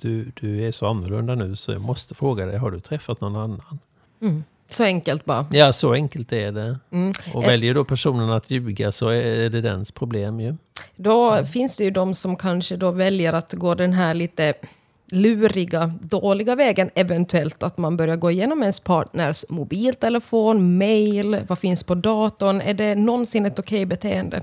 du, 0.01 0.33
du 0.41 0.67
är 0.67 0.73
så 0.73 0.87
annorlunda 0.87 1.35
nu 1.35 1.57
så 1.57 1.73
jag 1.73 1.83
måste 1.83 2.15
fråga 2.15 2.47
dig, 2.47 2.57
har 2.57 2.71
du 2.71 2.81
träffat 2.81 3.21
någon 3.21 3.37
annan? 3.37 3.79
Mm. 4.21 4.45
Så 4.69 4.85
enkelt 4.85 5.25
bara? 5.25 5.47
Ja, 5.53 5.73
så 5.73 5.93
enkelt 5.93 6.33
är 6.33 6.53
det. 6.53 6.79
Mm. 6.91 7.13
Och 7.35 7.45
väljer 7.45 7.75
då 7.75 7.85
personen 7.85 8.31
att 8.31 8.51
ljuga 8.51 8.93
så 8.93 9.09
är 9.09 9.51
det 9.51 9.61
dens 9.61 9.93
problem 9.93 10.41
ju. 10.41 10.57
Då 10.97 11.31
mm. 11.31 11.47
finns 11.47 11.77
det 11.77 11.85
ju 11.85 11.91
de 11.91 12.15
som 12.15 12.37
kanske 12.37 12.77
då 12.77 12.91
väljer 12.91 13.33
att 13.33 13.53
gå 13.53 13.75
den 13.75 13.93
här 13.93 14.15
lite 14.15 14.55
luriga, 15.11 15.87
dåliga 16.01 16.55
vägen 16.55 16.91
eventuellt 16.95 17.63
att 17.63 17.79
man 17.79 17.97
börjar 17.97 18.17
gå 18.17 18.31
igenom 18.31 18.63
ens 18.63 18.81
partners 18.81 19.45
mobiltelefon, 19.49 20.79
mail, 20.79 21.39
vad 21.49 21.59
finns 21.59 21.85
på 21.85 21.95
datorn. 21.95 22.61
Är 22.61 22.75
det 22.75 22.95
någonsin 22.95 23.47
ett 23.47 23.59
okej 23.59 23.87
beteende? 23.87 24.43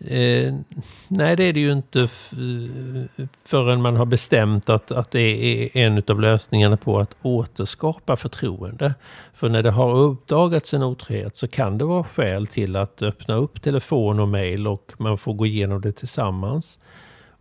Eh, 0.00 0.54
nej, 1.08 1.36
det 1.36 1.44
är 1.44 1.52
det 1.52 1.60
ju 1.60 1.72
inte 1.72 2.08
förrän 3.44 3.82
man 3.82 3.96
har 3.96 4.06
bestämt 4.06 4.68
att, 4.68 4.92
att 4.92 5.10
det 5.10 5.20
är 5.20 5.76
en 5.76 6.02
av 6.08 6.20
lösningarna 6.20 6.76
på 6.76 6.98
att 7.00 7.16
återskapa 7.22 8.16
förtroende. 8.16 8.94
För 9.34 9.48
när 9.48 9.62
det 9.62 9.70
har 9.70 9.98
uppdagats 9.98 10.74
en 10.74 10.82
otrohet 10.82 11.36
så 11.36 11.48
kan 11.48 11.78
det 11.78 11.84
vara 11.84 12.04
skäl 12.04 12.46
till 12.46 12.76
att 12.76 13.02
öppna 13.02 13.34
upp 13.34 13.62
telefon 13.62 14.20
och 14.20 14.28
mail 14.28 14.66
och 14.66 14.92
man 14.98 15.18
får 15.18 15.34
gå 15.34 15.46
igenom 15.46 15.80
det 15.80 15.92
tillsammans. 15.92 16.78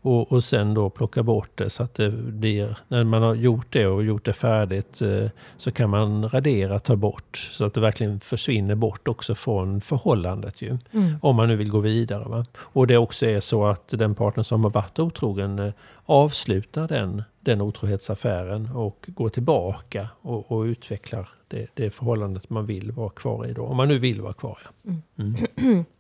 Och, 0.08 0.32
och 0.32 0.44
sen 0.44 0.74
då 0.74 0.90
plocka 0.90 1.24
bort 1.24 1.52
det 1.56 1.70
så 1.70 1.84
att 1.84 1.94
det 1.94 2.10
blir, 2.12 2.78
när 2.88 3.04
man 3.04 3.24
har 3.24 3.36
gjort 3.36 3.68
det 3.70 3.88
och 3.88 4.04
gjort 4.04 4.26
det 4.26 4.34
färdigt 4.34 5.02
eh, 5.02 5.30
så 5.58 5.72
kan 5.72 5.90
man 5.90 6.30
radera, 6.30 6.80
ta 6.80 6.96
bort 6.96 7.38
så 7.38 7.66
att 7.66 7.74
det 7.74 7.82
verkligen 7.82 8.20
försvinner 8.20 8.76
bort 8.76 9.08
också 9.08 9.36
från 9.36 9.82
förhållandet 9.82 10.62
ju. 10.62 10.78
Mm. 10.92 11.16
Om 11.22 11.36
man 11.36 11.48
nu 11.48 11.56
vill 11.56 11.70
gå 11.70 11.80
vidare. 11.80 12.30
Va? 12.30 12.46
Och 12.58 12.88
det 12.88 12.98
också 12.98 13.26
är 13.26 13.40
så 13.40 13.66
att 13.66 13.88
den 13.88 14.16
partner 14.16 14.44
som 14.44 14.64
har 14.64 14.72
varit 14.72 15.00
otrogen 15.00 15.60
eh, 15.60 15.74
avslutar 16.06 16.88
den, 16.88 17.24
den 17.40 17.62
otrohetsaffären 17.62 18.70
och 18.76 19.06
går 19.08 19.30
tillbaka 19.30 20.10
och, 20.22 20.52
och 20.52 20.62
utvecklar 20.62 21.30
det, 21.48 21.68
det 21.74 21.90
förhållandet 21.90 22.50
man 22.50 22.66
vill 22.66 22.92
vara 22.92 23.10
kvar 23.10 23.46
i. 23.46 23.54
Då, 23.54 23.66
om 23.66 23.78
man 23.78 23.88
nu 23.88 23.98
vill 23.98 24.22
vara 24.22 24.34
kvar. 24.34 24.60
Ja. 24.82 24.92
Mm. 25.20 25.86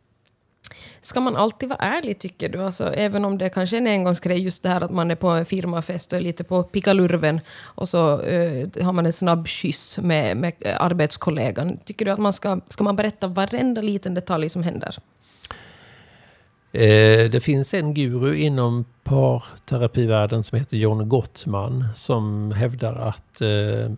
Ska 1.02 1.20
man 1.20 1.36
alltid 1.36 1.70
vara 1.70 1.80
ärlig 1.80 2.20
tycker 2.20 2.50
du? 2.50 2.64
Alltså, 2.64 2.94
även 2.94 3.26
om 3.26 3.38
det 3.38 3.50
kanske 3.50 3.78
är 3.78 3.82
en 3.82 3.88
engångsgrej, 3.88 4.44
just 4.44 4.64
det 4.64 4.70
här 4.70 4.82
att 4.82 4.92
man 4.92 5.12
är 5.12 5.16
på 5.16 5.28
en 5.28 5.46
firmafest 5.46 6.14
och 6.14 6.20
är 6.20 6.24
lite 6.24 6.44
på 6.44 6.64
pickalurven 6.64 7.40
och 7.64 7.90
så 7.90 8.22
uh, 8.22 8.84
har 8.84 8.94
man 8.94 9.06
en 9.06 9.14
snabb 9.14 9.48
kyss 9.48 10.00
med, 10.02 10.38
med 10.38 10.54
arbetskollegan. 10.80 11.78
Tycker 11.86 12.06
du 12.06 12.12
att 12.12 12.20
man 12.20 12.34
ska, 12.34 12.60
ska 12.70 12.84
man 12.84 12.96
berätta 12.96 13.28
varenda 13.28 13.82
liten 13.82 14.14
detalj 14.14 14.50
som 14.50 14.64
händer? 14.64 14.98
Eh, 16.72 17.30
det 17.30 17.44
finns 17.44 17.74
en 17.74 17.94
guru 17.94 18.36
inom 18.36 18.86
parterapivärlden 19.04 20.44
som 20.44 20.58
heter 20.60 20.78
John 20.78 21.10
Gottman 21.10 21.86
som 21.96 22.52
hävdar 22.52 22.96
att 22.96 23.42
eh, 23.42 23.92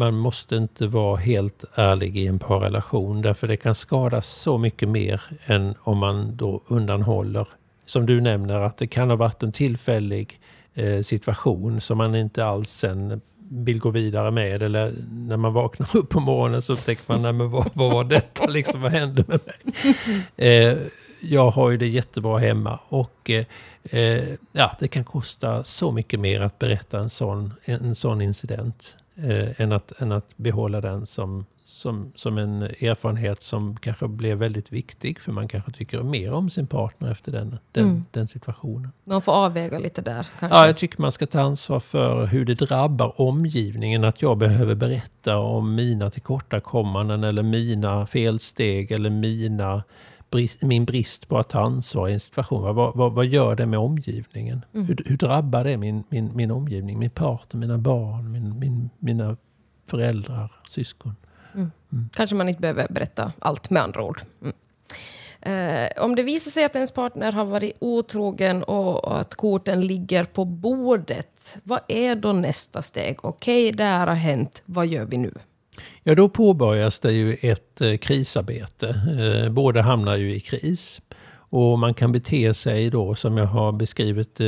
man 0.00 0.14
måste 0.14 0.56
inte 0.56 0.86
vara 0.86 1.16
helt 1.16 1.64
ärlig 1.74 2.16
i 2.16 2.26
en 2.26 2.38
parrelation 2.38 3.22
därför 3.22 3.48
det 3.48 3.56
kan 3.56 3.74
skada 3.74 4.20
så 4.20 4.58
mycket 4.58 4.88
mer 4.88 5.22
än 5.46 5.74
om 5.80 5.98
man 5.98 6.36
då 6.36 6.62
undanhåller. 6.66 7.48
Som 7.86 8.06
du 8.06 8.20
nämner 8.20 8.60
att 8.60 8.76
det 8.76 8.86
kan 8.86 9.10
ha 9.10 9.16
varit 9.16 9.42
en 9.42 9.52
tillfällig 9.52 10.40
eh, 10.74 11.00
situation 11.02 11.80
som 11.80 11.98
man 11.98 12.14
inte 12.14 12.44
alls 12.44 12.70
sen 12.70 13.20
vill 13.50 13.78
gå 13.78 13.90
vidare 13.90 14.30
med. 14.30 14.62
Eller 14.62 14.94
när 15.10 15.36
man 15.36 15.52
vaknar 15.52 15.88
upp 15.96 16.08
på 16.08 16.20
morgonen 16.20 16.62
så 16.62 16.72
upptäcker 16.72 17.12
man, 17.12 17.22
nej 17.22 17.32
men 17.32 17.50
vad, 17.50 17.70
vad 17.74 17.92
var 17.92 18.04
detta 18.04 18.46
liksom, 18.48 18.82
vad 18.82 18.92
hände 18.92 19.24
med 19.26 19.40
mig? 19.46 19.94
Eh, 20.36 20.78
jag 21.22 21.50
har 21.50 21.70
ju 21.70 21.76
det 21.76 21.88
jättebra 21.88 22.38
hemma 22.38 22.78
och 22.88 23.30
eh, 23.30 24.24
ja, 24.52 24.76
det 24.80 24.88
kan 24.88 25.04
kosta 25.04 25.64
så 25.64 25.92
mycket 25.92 26.20
mer 26.20 26.40
att 26.40 26.58
berätta 26.58 26.98
en 26.98 27.10
sån, 27.10 27.52
en 27.64 27.94
sån 27.94 28.20
incident 28.20 28.96
eh, 29.22 29.60
än, 29.60 29.72
att, 29.72 30.00
än 30.00 30.12
att 30.12 30.36
behålla 30.36 30.80
den 30.80 31.06
som, 31.06 31.46
som, 31.64 32.12
som 32.14 32.38
en 32.38 32.62
erfarenhet 32.62 33.42
som 33.42 33.76
kanske 33.76 34.08
blev 34.08 34.38
väldigt 34.38 34.72
viktig 34.72 35.20
för 35.20 35.32
man 35.32 35.48
kanske 35.48 35.72
tycker 35.72 36.02
mer 36.02 36.32
om 36.32 36.50
sin 36.50 36.66
partner 36.66 37.10
efter 37.10 37.32
den, 37.32 37.58
den, 37.72 37.84
mm. 37.84 38.04
den 38.10 38.28
situationen. 38.28 38.92
Man 39.04 39.22
får 39.22 39.32
avväga 39.32 39.78
lite 39.78 40.02
där 40.02 40.26
kanske? 40.38 40.58
Ja, 40.58 40.66
jag 40.66 40.76
tycker 40.76 41.00
man 41.00 41.12
ska 41.12 41.26
ta 41.26 41.40
ansvar 41.40 41.80
för 41.80 42.26
hur 42.26 42.44
det 42.44 42.54
drabbar 42.54 43.20
omgivningen. 43.20 44.04
Att 44.04 44.22
jag 44.22 44.38
behöver 44.38 44.74
berätta 44.74 45.38
om 45.38 45.74
mina 45.74 46.10
tillkortakommanden 46.10 47.24
eller 47.24 47.42
mina 47.42 48.06
felsteg 48.06 48.90
eller 48.90 49.10
mina 49.10 49.82
brist, 50.30 50.62
min 50.62 50.84
brist 50.84 51.28
på 51.28 51.38
att 51.38 51.48
ta 51.48 51.60
ansvar 51.60 52.08
i 52.08 52.12
en 52.12 52.20
situation. 52.20 52.74
Vad, 52.74 52.96
vad, 52.96 53.12
vad 53.12 53.26
gör 53.26 53.56
det 53.56 53.66
med 53.66 53.78
omgivningen? 53.78 54.64
Mm. 54.74 54.86
Hur, 54.86 55.02
hur, 55.06 55.16
drabbar 55.16 55.64
det 55.64 55.76
min, 55.76 56.04
min, 56.08 56.36
min 56.36 56.50
omgivning? 56.50 56.98
Min 56.98 57.10
partner, 57.10 57.60
mina 57.60 57.78
barn, 57.78 58.32
min, 58.32 58.58
min, 58.58 58.90
mina 58.98 59.36
föräldrar, 59.86 60.52
syskon? 60.68 61.16
Mm. 61.54 61.70
Mm. 61.92 62.08
Kanske 62.12 62.36
man 62.36 62.48
inte 62.48 62.60
behöver 62.60 62.86
berätta 62.90 63.32
allt 63.38 63.70
med 63.70 63.82
andra 63.82 64.02
ord. 64.02 64.20
Mm. 64.42 64.52
Eh, 65.42 66.04
om 66.04 66.16
det 66.16 66.22
visar 66.22 66.50
sig 66.50 66.64
att 66.64 66.74
ens 66.74 66.94
partner 66.94 67.32
har 67.32 67.44
varit 67.44 67.76
otrogen 67.78 68.62
och 68.62 69.20
att 69.20 69.34
korten 69.34 69.80
ligger 69.80 70.24
på 70.24 70.44
bordet, 70.44 71.58
vad 71.62 71.80
är 71.88 72.14
då 72.14 72.32
nästa 72.32 72.82
steg? 72.82 73.18
Okej, 73.22 73.64
okay, 73.64 73.76
det 73.76 73.84
här 73.84 74.06
har 74.06 74.14
hänt, 74.14 74.62
vad 74.66 74.86
gör 74.86 75.04
vi 75.04 75.16
nu? 75.16 75.34
Ja, 76.02 76.14
då 76.14 76.28
påbörjas 76.28 77.00
det 77.00 77.12
ju 77.12 77.36
ett 77.40 77.80
eh, 77.80 77.96
krisarbete. 77.96 78.88
Eh, 79.20 79.52
båda 79.52 79.82
hamnar 79.82 80.16
ju 80.16 80.34
i 80.34 80.40
kris. 80.40 81.00
Och 81.52 81.78
man 81.78 81.94
kan 81.94 82.12
bete 82.12 82.54
sig 82.54 82.90
då, 82.90 83.14
som 83.14 83.36
jag 83.36 83.46
har 83.46 83.72
beskrivit 83.72 84.40
eh, 84.40 84.46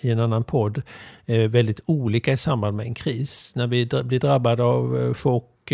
i 0.00 0.10
en 0.10 0.20
annan 0.20 0.44
podd, 0.44 0.82
väldigt 1.26 1.80
olika 1.86 2.32
i 2.32 2.36
samband 2.36 2.76
med 2.76 2.86
en 2.86 2.94
kris. 2.94 3.52
När 3.56 3.66
vi 3.66 3.86
blir 3.86 4.20
drabbade 4.20 4.62
av 4.62 5.14
chock 5.14 5.72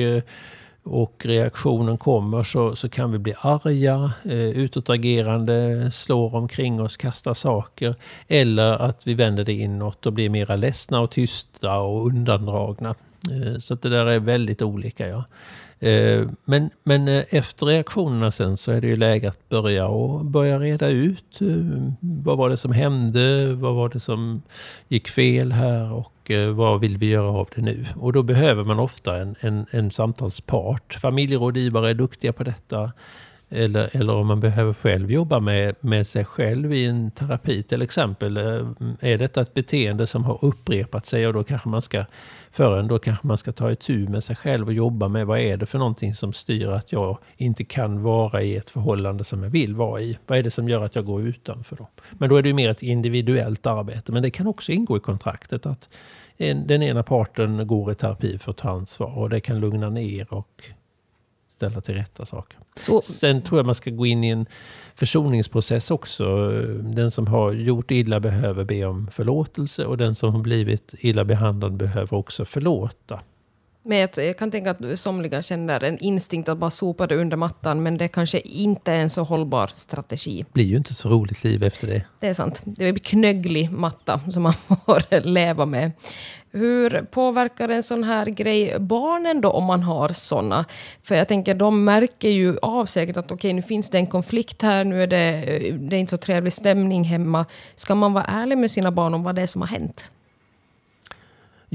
och 0.82 1.26
reaktionen 1.26 1.98
kommer 1.98 2.42
så, 2.42 2.76
så 2.76 2.88
kan 2.88 3.12
vi 3.12 3.18
bli 3.18 3.34
arga, 3.40 4.12
utåtagerande, 4.54 5.90
slår 5.90 6.34
omkring 6.34 6.82
oss, 6.82 6.96
kastar 6.96 7.34
saker. 7.34 7.94
Eller 8.28 8.72
att 8.72 9.06
vi 9.06 9.14
vänder 9.14 9.44
det 9.44 9.52
inåt 9.52 10.06
och 10.06 10.12
blir 10.12 10.28
mera 10.28 10.56
ledsna 10.56 11.00
och 11.00 11.10
tysta 11.10 11.78
och 11.78 12.06
undandragna. 12.06 12.94
Eh, 13.30 13.54
så 13.54 13.74
så 13.74 13.74
det 13.74 13.88
där 13.88 14.06
är 14.06 14.18
väldigt 14.18 14.62
olika. 14.62 15.08
Ja. 15.08 15.24
Eh, 15.88 16.28
men, 16.44 16.70
men 16.82 17.08
eh, 17.08 17.24
efter 17.30 17.66
reaktionerna 17.66 18.30
sen 18.30 18.56
så 18.56 18.72
är 18.72 18.80
det 18.80 18.86
ju 18.86 18.96
läge 18.96 19.28
att 19.28 19.48
börja, 19.48 19.86
och 19.86 20.24
börja 20.24 20.58
reda 20.58 20.88
ut 20.88 21.38
vad 22.00 22.38
var 22.38 22.50
det 22.50 22.56
som 22.56 22.72
hände, 22.72 23.54
vad 23.54 23.74
var 23.74 23.88
det 23.88 24.00
som 24.00 24.42
gick 24.88 25.08
fel 25.08 25.52
här 25.52 25.92
och 25.92 26.30
vad 26.54 26.80
vill 26.80 26.96
vi 26.96 27.06
göra 27.06 27.28
av 27.28 27.48
det 27.54 27.62
nu? 27.62 27.86
Och 27.96 28.12
då 28.12 28.22
behöver 28.22 28.64
man 28.64 28.78
ofta 28.78 29.16
en, 29.16 29.34
en, 29.40 29.66
en 29.70 29.90
samtalspart. 29.90 30.94
Familjerådgivare 31.00 31.90
är 31.90 31.94
duktiga 31.94 32.32
på 32.32 32.44
detta. 32.44 32.92
Eller, 33.48 33.96
eller 33.96 34.14
om 34.14 34.26
man 34.26 34.40
behöver 34.40 34.72
själv 34.72 35.12
jobba 35.12 35.40
med, 35.40 35.74
med 35.80 36.06
sig 36.06 36.24
själv 36.24 36.74
i 36.74 36.86
en 36.86 37.10
terapi 37.10 37.62
till 37.62 37.82
exempel. 37.82 38.36
Eh, 38.36 38.66
är 39.00 39.18
detta 39.18 39.40
ett 39.40 39.54
beteende 39.54 40.06
som 40.06 40.24
har 40.24 40.44
upprepat 40.44 41.06
sig 41.06 41.26
och 41.26 41.32
då 41.32 41.44
kanske 41.44 41.68
man 41.68 41.82
ska 41.82 42.04
förrän 42.50 42.88
då 42.88 42.98
kanske 42.98 43.26
man 43.26 43.36
ska 43.36 43.52
ta 43.52 43.72
itu 43.72 44.08
med 44.08 44.24
sig 44.24 44.36
själv 44.36 44.66
och 44.66 44.72
jobba 44.72 45.08
med 45.08 45.26
vad 45.26 45.38
är 45.38 45.56
det 45.56 45.66
för 45.66 45.78
någonting 45.78 46.14
som 46.14 46.32
styr 46.32 46.68
att 46.68 46.92
jag 46.92 47.18
inte 47.36 47.64
kan 47.64 48.02
vara 48.02 48.42
i 48.42 48.56
ett 48.56 48.70
förhållande 48.70 49.24
som 49.24 49.42
jag 49.42 49.50
vill 49.50 49.74
vara 49.74 50.00
i. 50.00 50.18
Vad 50.26 50.38
är 50.38 50.42
det 50.42 50.50
som 50.50 50.68
gör 50.68 50.84
att 50.84 50.94
jag 50.96 51.04
går 51.04 51.22
utanför 51.22 51.76
då? 51.76 51.88
Men 52.12 52.28
då 52.28 52.36
är 52.36 52.42
det 52.42 52.48
ju 52.48 52.54
mer 52.54 52.70
ett 52.70 52.82
individuellt 52.82 53.66
arbete. 53.66 54.12
Men 54.12 54.22
det 54.22 54.30
kan 54.30 54.46
också 54.46 54.72
ingå 54.72 54.96
i 54.96 55.00
kontraktet 55.00 55.66
att 55.66 55.88
den 56.66 56.82
ena 56.82 57.02
parten 57.02 57.66
går 57.66 57.92
i 57.92 57.94
terapi 57.94 58.38
för 58.38 58.50
att 58.50 58.56
ta 58.56 58.70
ansvar 58.70 59.18
och 59.18 59.30
det 59.30 59.40
kan 59.40 59.60
lugna 59.60 59.90
ner 59.90 60.34
och 60.34 60.62
ställa 61.56 61.80
till 61.80 61.94
rätta 61.94 62.26
saker. 62.26 62.58
Så. 62.80 63.02
Sen 63.02 63.42
tror 63.42 63.58
jag 63.58 63.66
man 63.66 63.74
ska 63.74 63.90
gå 63.90 64.06
in 64.06 64.24
i 64.24 64.28
en 64.28 64.46
försoningsprocess 64.94 65.90
också. 65.90 66.50
Den 66.82 67.10
som 67.10 67.26
har 67.26 67.52
gjort 67.52 67.90
illa 67.90 68.20
behöver 68.20 68.64
be 68.64 68.84
om 68.84 69.08
förlåtelse 69.12 69.84
och 69.84 69.96
den 69.96 70.14
som 70.14 70.32
har 70.32 70.40
blivit 70.40 70.94
illa 70.98 71.24
behandlad 71.24 71.76
behöver 71.76 72.14
också 72.14 72.44
förlåta. 72.44 73.20
Men 73.86 73.98
jag, 73.98 74.38
kan 74.38 74.50
tänka 74.50 74.70
att 74.70 74.98
somliga 74.98 75.42
känner 75.42 75.84
en 75.84 75.98
instinkt 75.98 76.48
att 76.48 76.58
bara 76.58 76.70
sopa 76.70 77.06
det 77.06 77.16
under 77.16 77.36
mattan 77.36 77.82
men 77.82 77.98
det 77.98 78.08
kanske 78.08 78.40
inte 78.40 78.92
är 78.92 78.98
en 78.98 79.10
så 79.10 79.22
hållbar 79.22 79.70
strategi. 79.74 80.38
Det 80.38 80.52
blir 80.52 80.64
ju 80.64 80.76
inte 80.76 80.94
så 80.94 81.08
roligt 81.08 81.44
liv 81.44 81.62
efter 81.62 81.86
det. 81.86 82.04
Det 82.20 82.26
är 82.26 82.34
sant. 82.34 82.62
Det 82.64 82.92
blir 82.92 83.02
knögglig 83.02 83.70
matta 83.70 84.20
som 84.30 84.42
man 84.42 84.52
får 84.86 85.26
leva 85.26 85.66
med. 85.66 85.92
Hur 86.50 86.90
påverkar 86.90 87.68
en 87.68 87.82
sån 87.82 88.04
här 88.04 88.26
grej 88.26 88.78
barnen 88.78 89.40
då 89.40 89.50
om 89.50 89.64
man 89.64 89.82
har 89.82 90.08
såna? 90.08 90.64
För 91.02 91.14
jag 91.14 91.28
tänker 91.28 91.54
de 91.54 91.84
märker 91.84 92.28
ju 92.28 92.58
av 92.62 92.86
säkert 92.86 93.16
att 93.16 93.24
okej 93.24 93.34
okay, 93.34 93.52
nu 93.52 93.62
finns 93.62 93.90
det 93.90 93.98
en 93.98 94.06
konflikt 94.06 94.62
här, 94.62 94.84
nu 94.84 95.02
är 95.02 95.06
det, 95.06 95.42
det 95.78 95.96
är 95.96 96.00
inte 96.00 96.10
så 96.10 96.16
trevlig 96.16 96.52
stämning 96.52 97.04
hemma. 97.04 97.46
Ska 97.76 97.94
man 97.94 98.12
vara 98.12 98.24
ärlig 98.24 98.58
med 98.58 98.70
sina 98.70 98.90
barn 98.90 99.14
om 99.14 99.22
vad 99.22 99.34
det 99.34 99.42
är 99.42 99.46
som 99.46 99.60
har 99.60 99.68
hänt? 99.68 100.10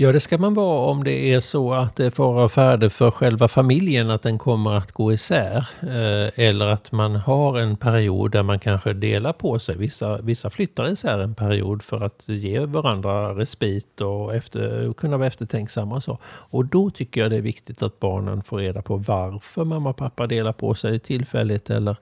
Ja, 0.02 0.12
det 0.12 0.20
ska 0.20 0.38
man 0.38 0.54
vara 0.54 0.92
om 0.92 1.04
det 1.04 1.34
är 1.34 1.40
så 1.40 1.74
att 1.74 1.96
det 1.96 2.06
är 2.06 2.10
fara 2.10 2.44
och 2.44 2.52
färde 2.52 2.90
för 2.90 3.12
själva 3.12 3.48
familjen 3.48 4.10
att 4.10 4.22
den 4.22 4.38
kommer 4.38 4.74
att 4.74 4.92
gå 4.92 5.14
isär. 5.14 5.68
Eh, 5.82 6.46
eller 6.46 6.66
att 6.66 6.92
man 6.92 7.16
har 7.16 7.60
en 7.60 7.78
period 7.78 8.32
där 8.32 8.44
man 8.44 8.60
kanske 8.60 8.94
delar 8.94 9.34
på 9.34 9.60
sig. 9.60 9.78
Vissa, 9.78 10.18
vissa 10.18 10.50
flyttar 10.50 10.92
isär 10.92 11.20
en 11.20 11.36
period 11.36 11.84
för 11.84 12.04
att 12.04 12.30
ge 12.30 12.60
varandra 12.60 13.36
respit 13.36 14.02
och 14.02 14.36
efter, 14.36 14.94
kunna 14.94 15.18
vara 15.18 15.28
eftertänksamma 15.28 15.96
och 15.96 16.04
så. 16.04 16.18
Och 16.26 16.66
då 16.66 16.90
tycker 16.90 17.22
jag 17.22 17.32
det 17.32 17.38
är 17.38 17.42
viktigt 17.42 17.84
att 17.84 18.00
barnen 18.00 18.44
får 18.44 18.58
reda 18.58 18.82
på 18.82 18.96
varför 18.98 19.66
mamma 19.66 19.90
och 19.90 19.98
pappa 19.98 20.28
delar 20.28 20.54
på 20.54 20.74
sig 20.74 21.00
tillfälligt 21.00 21.70
eller, 21.70 21.98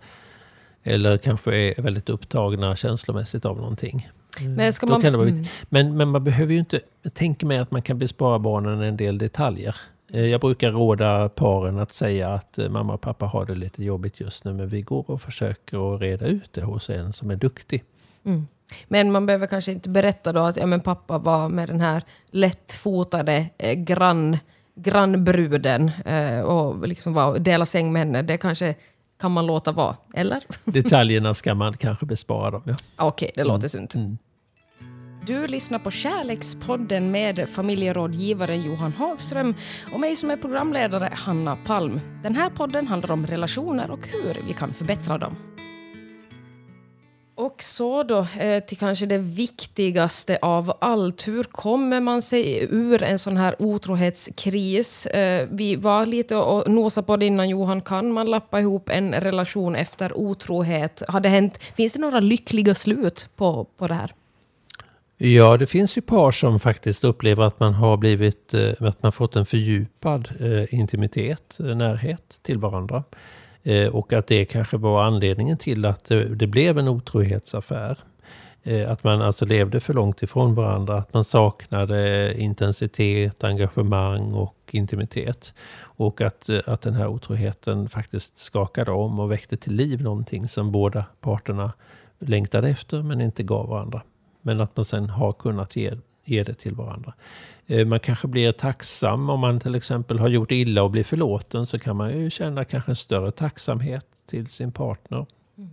eller 0.83 1.17
kanske 1.17 1.55
är 1.55 1.81
väldigt 1.81 2.09
upptagna 2.09 2.75
känslomässigt 2.75 3.45
av 3.45 3.57
någonting. 3.57 4.07
Men, 4.41 4.73
ska 4.73 4.87
man, 4.87 5.05
mm. 5.05 5.43
men, 5.69 5.97
men 5.97 6.09
man 6.09 6.23
behöver 6.23 6.53
ju 6.53 6.59
inte 6.59 6.79
tänka 7.13 7.45
mig 7.45 7.57
att 7.57 7.71
man 7.71 7.81
kan 7.81 7.97
bespara 7.97 8.39
barnen 8.39 8.81
en 8.81 8.97
del 8.97 9.17
detaljer. 9.17 9.75
Eh, 10.11 10.25
jag 10.25 10.41
brukar 10.41 10.71
råda 10.71 11.29
paren 11.29 11.79
att 11.79 11.93
säga 11.93 12.29
att 12.29 12.57
eh, 12.57 12.69
mamma 12.69 12.93
och 12.93 13.01
pappa 13.01 13.25
har 13.25 13.45
det 13.45 13.55
lite 13.55 13.83
jobbigt 13.83 14.19
just 14.19 14.43
nu 14.43 14.53
men 14.53 14.67
vi 14.67 14.81
går 14.81 15.11
och 15.11 15.21
försöker 15.21 15.95
att 15.95 16.01
reda 16.01 16.25
ut 16.25 16.53
det 16.53 16.61
hos 16.61 16.89
en 16.89 17.13
som 17.13 17.31
är 17.31 17.35
duktig. 17.35 17.83
Mm. 18.25 18.47
Men 18.87 19.11
man 19.11 19.25
behöver 19.25 19.47
kanske 19.47 19.71
inte 19.71 19.89
berätta 19.89 20.33
då 20.33 20.39
att 20.39 20.57
ja, 20.57 20.65
men 20.65 20.79
pappa 20.79 21.17
var 21.17 21.49
med 21.49 21.69
den 21.69 21.81
här 21.81 22.03
lättfotade 22.31 23.49
eh, 23.57 23.73
grann, 23.73 24.37
grannbruden 24.75 25.91
eh, 26.05 26.39
och 26.39 26.87
liksom 26.87 27.13
var, 27.13 27.39
dela 27.39 27.65
säng 27.65 27.93
med 27.93 27.99
henne. 27.99 28.21
Det 28.21 28.37
kanske 28.37 28.75
kan 29.19 29.31
man 29.31 29.45
låta 29.45 29.71
vara, 29.71 29.95
eller? 30.13 30.43
Detaljerna 30.65 31.33
ska 31.33 31.55
man 31.55 31.77
kanske 31.77 32.05
bespara 32.05 32.51
dem. 32.51 32.61
Ja. 32.65 32.75
Okej, 32.95 33.25
okay, 33.25 33.31
det 33.35 33.43
låter 33.43 33.57
mm. 33.57 33.69
sunt. 33.69 33.95
Mm. 33.95 34.17
Du 35.27 35.47
lyssnar 35.47 35.79
på 35.79 35.91
Kärlekspodden 35.91 37.11
med 37.11 37.49
familjerådgivaren 37.49 38.63
Johan 38.63 38.93
Hagström 38.93 39.55
och 39.93 39.99
mig 39.99 40.15
som 40.15 40.31
är 40.31 40.37
programledare, 40.37 41.09
Hanna 41.13 41.55
Palm. 41.65 41.99
Den 42.23 42.35
här 42.35 42.49
podden 42.49 42.87
handlar 42.87 43.11
om 43.11 43.27
relationer 43.27 43.91
och 43.91 44.07
hur 44.07 44.41
vi 44.47 44.53
kan 44.53 44.73
förbättra 44.73 45.17
dem. 45.17 45.35
Och 47.35 47.63
så 47.63 48.03
då 48.03 48.27
eh, 48.39 48.63
till 48.63 48.77
kanske 48.77 49.05
det 49.05 49.17
viktigaste 49.17 50.39
av 50.41 50.73
allt. 50.81 51.27
Hur 51.27 51.43
kommer 51.43 52.01
man 52.01 52.21
sig 52.21 52.67
ur 52.71 53.03
en 53.03 53.19
sån 53.19 53.37
här 53.37 53.55
otrohetskris? 53.59 55.05
Eh, 55.05 55.47
vi 55.51 55.75
var 55.75 56.05
lite 56.05 56.35
och 56.35 56.71
nosade 56.71 57.07
på 57.07 57.17
det 57.17 57.25
innan 57.25 57.49
Johan. 57.49 57.81
Kan 57.81 58.11
man 58.11 58.29
lappa 58.29 58.59
ihop 58.59 58.89
en 58.89 59.13
relation 59.13 59.75
efter 59.75 60.17
otrohet? 60.17 61.03
Har 61.07 61.19
det 61.19 61.29
hänt? 61.29 61.57
Finns 61.57 61.93
det 61.93 61.99
några 61.99 62.19
lyckliga 62.19 62.75
slut 62.75 63.29
på, 63.35 63.63
på 63.77 63.87
det 63.87 63.93
här? 63.93 64.13
Ja, 65.19 65.57
det 65.57 65.67
finns 65.67 65.97
ju 65.97 66.01
par 66.01 66.31
som 66.31 66.59
faktiskt 66.59 67.03
upplever 67.03 67.43
att 67.43 67.59
man 67.59 67.73
har 67.73 67.97
blivit, 67.97 68.53
eh, 68.53 68.71
att 68.79 69.03
man 69.03 69.11
fått 69.11 69.35
en 69.35 69.45
fördjupad 69.45 70.29
eh, 70.39 70.73
intimitet, 70.73 71.59
eh, 71.59 71.65
närhet 71.65 72.39
till 72.41 72.57
varandra. 72.57 73.03
Och 73.91 74.13
att 74.13 74.27
det 74.27 74.45
kanske 74.45 74.77
var 74.77 75.03
anledningen 75.03 75.57
till 75.57 75.85
att 75.85 76.05
det, 76.05 76.47
blev 76.47 76.77
en 76.77 76.87
otrohetsaffär. 76.87 77.97
Att 78.87 79.03
man 79.03 79.21
alltså 79.21 79.45
levde 79.45 79.79
för 79.79 79.93
långt 79.93 80.23
ifrån 80.23 80.55
varandra, 80.55 80.97
att 80.97 81.13
man 81.13 81.23
saknade 81.23 82.33
intensitet, 82.37 83.43
engagemang 83.43 84.33
och 84.33 84.55
intimitet. 84.71 85.53
Och 85.79 86.21
att, 86.21 86.49
att 86.65 86.81
den 86.81 86.93
här 86.93 87.07
otroheten 87.07 87.89
faktiskt 87.89 88.37
skakade 88.37 88.91
om 88.91 89.19
och 89.19 89.31
väckte 89.31 89.57
till 89.57 89.73
liv 89.73 90.01
någonting 90.01 90.47
som 90.47 90.71
båda 90.71 91.05
parterna 91.21 91.73
längtade 92.19 92.69
efter 92.69 93.03
men 93.03 93.21
inte 93.21 93.43
gav 93.43 93.69
varandra. 93.69 94.01
Men 94.47 94.61
att 94.61 94.77
man 94.77 94.85
sen 94.85 95.09
har 95.09 95.33
kunnat 95.33 95.75
ge, 95.75 95.93
ge 96.25 96.43
det 96.43 96.53
till 96.53 96.75
varandra. 96.75 97.13
Eh, 97.65 97.85
man 97.85 97.99
kanske 97.99 98.27
blir 98.27 98.51
tacksam 98.51 99.29
om 99.29 99.39
man 99.39 99.59
till 99.59 99.75
exempel 99.75 100.19
har 100.19 100.27
gjort 100.27 100.51
illa 100.51 100.83
och 100.83 100.91
blir 100.91 101.03
förlåten 101.03 101.65
så 101.65 101.79
kan 101.79 101.95
man 101.95 102.19
ju 102.19 102.29
känna 102.29 102.65
kanske 102.65 102.91
en 102.91 102.95
större 102.95 103.31
tacksamhet 103.31 104.05
till 104.25 104.47
sin 104.47 104.71
partner. 104.71 105.25
Mm. 105.57 105.69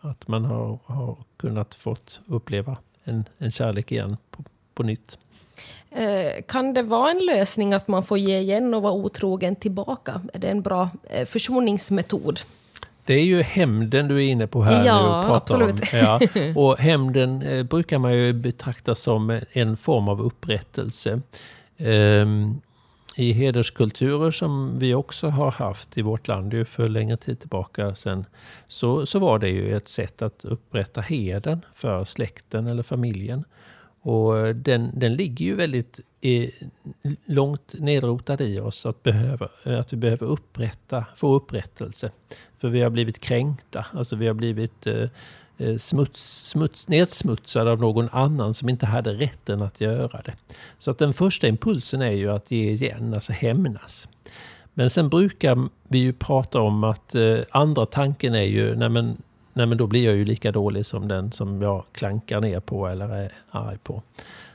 Att 0.00 0.28
man 0.28 0.44
har, 0.44 0.78
har 0.84 1.16
kunnat 1.36 1.74
fått 1.74 2.20
uppleva 2.26 2.76
en, 3.04 3.24
en 3.38 3.50
kärlek 3.50 3.92
igen 3.92 4.16
på, 4.30 4.44
på 4.74 4.82
nytt. 4.82 5.18
Eh, 5.90 6.42
kan 6.48 6.74
det 6.74 6.82
vara 6.82 7.10
en 7.10 7.26
lösning 7.26 7.74
att 7.74 7.88
man 7.88 8.02
får 8.02 8.18
ge 8.18 8.38
igen 8.38 8.74
och 8.74 8.82
vara 8.82 8.92
otrogen 8.92 9.56
tillbaka? 9.56 10.20
Är 10.32 10.38
det 10.38 10.48
en 10.48 10.62
bra 10.62 10.90
eh, 11.10 11.26
försoningsmetod? 11.26 12.40
Det 13.08 13.14
är 13.14 13.24
ju 13.24 13.42
hämnden 13.42 14.08
du 14.08 14.14
är 14.14 14.28
inne 14.28 14.46
på 14.46 14.62
här 14.62 14.86
ja, 14.86 15.02
nu 15.02 15.08
och 15.08 15.26
pratar 15.26 15.62
absolut. 15.62 15.92
om. 15.92 15.98
Ja, 15.98 16.20
och 16.60 16.78
hämnden 16.78 17.42
eh, 17.42 17.62
brukar 17.62 17.98
man 17.98 18.14
ju 18.14 18.32
betrakta 18.32 18.94
som 18.94 19.40
en 19.52 19.76
form 19.76 20.08
av 20.08 20.20
upprättelse. 20.20 21.20
Um, 21.78 22.60
I 23.16 23.32
hederskulturer 23.32 24.30
som 24.30 24.78
vi 24.78 24.94
också 24.94 25.28
har 25.28 25.50
haft 25.50 25.98
i 25.98 26.02
vårt 26.02 26.28
land 26.28 26.52
ju 26.52 26.64
för 26.64 26.88
längre 26.88 27.16
tid 27.16 27.40
tillbaka 27.40 27.94
sen, 27.94 28.26
så, 28.66 29.06
så 29.06 29.18
var 29.18 29.38
det 29.38 29.48
ju 29.48 29.76
ett 29.76 29.88
sätt 29.88 30.22
att 30.22 30.44
upprätta 30.44 31.00
heden 31.00 31.64
för 31.74 32.04
släkten 32.04 32.66
eller 32.66 32.82
familjen. 32.82 33.44
Och 34.08 34.38
eh, 34.38 34.54
den, 34.54 34.90
den 34.94 35.14
ligger 35.14 35.44
ju 35.44 35.54
väldigt 35.54 36.00
eh, 36.20 36.50
långt 37.26 37.74
nedrotad 37.78 38.40
i 38.40 38.60
oss 38.60 38.86
att, 38.86 39.02
behöva, 39.02 39.48
eh, 39.64 39.80
att 39.80 39.92
vi 39.92 39.96
behöver 39.96 40.26
upprätta, 40.26 41.04
få 41.16 41.34
upprättelse. 41.34 42.10
För 42.58 42.68
vi 42.68 42.80
har 42.80 42.90
blivit 42.90 43.20
kränkta, 43.20 43.86
alltså 43.92 44.16
vi 44.16 44.26
har 44.26 44.34
blivit 44.34 44.86
eh, 44.86 45.08
eh, 45.58 45.76
smuts, 45.76 46.48
smuts, 46.50 46.88
nedsmutsade 46.88 47.70
av 47.70 47.80
någon 47.80 48.08
annan 48.08 48.54
som 48.54 48.68
inte 48.68 48.86
hade 48.86 49.14
rätten 49.14 49.62
att 49.62 49.80
göra 49.80 50.22
det. 50.24 50.34
Så 50.78 50.90
att 50.90 50.98
den 50.98 51.12
första 51.12 51.48
impulsen 51.48 52.02
är 52.02 52.14
ju 52.14 52.30
att 52.30 52.50
ge 52.50 52.70
igen, 52.70 53.14
alltså 53.14 53.32
hämnas. 53.32 54.08
Men 54.74 54.90
sen 54.90 55.08
brukar 55.08 55.68
vi 55.88 55.98
ju 55.98 56.12
prata 56.12 56.60
om 56.60 56.84
att 56.84 57.14
eh, 57.14 57.38
andra 57.50 57.86
tanken 57.86 58.34
är 58.34 58.42
ju, 58.42 58.76
nej 58.76 58.88
men 58.88 59.22
nej 59.58 59.66
men 59.66 59.78
då 59.78 59.86
blir 59.86 60.04
jag 60.04 60.16
ju 60.16 60.24
lika 60.24 60.52
dålig 60.52 60.86
som 60.86 61.08
den 61.08 61.32
som 61.32 61.62
jag 61.62 61.84
klankar 61.92 62.40
ner 62.40 62.60
på 62.60 62.86
eller 62.88 63.08
är 63.08 63.32
arg 63.50 63.78
på. 63.78 64.02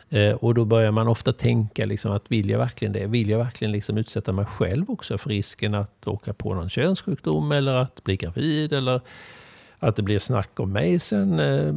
Eh, 0.10 0.34
och 0.34 0.54
då 0.54 0.66
börjar 0.66 0.92
man 0.92 1.08
ofta 1.08 1.34
tänka 1.34 1.86
liksom 1.86 2.12
att 2.12 2.24
vill 2.32 2.50
jag 2.50 2.60
verkligen 2.60 2.92
det? 2.92 3.08
Vill 3.08 3.30
jag 3.30 3.38
verkligen 3.38 3.72
liksom 3.72 3.98
utsätta 3.98 4.32
mig 4.32 4.46
själv 4.46 4.92
också 4.92 5.18
för 5.18 5.30
risken 5.30 5.76
att 5.76 6.08
åka 6.08 6.34
på 6.34 6.54
någon 6.54 6.70
könssjukdom 6.70 7.52
eller 7.52 7.76
att 7.76 8.04
bli 8.04 8.18
gravid 8.18 8.74
eller 8.74 9.02
att 9.80 9.96
det 9.96 10.02
blir 10.02 10.20
snack 10.20 10.60
om 10.60 10.72
mig 10.72 11.00
sen? 11.00 11.40
Eh, 11.40 11.74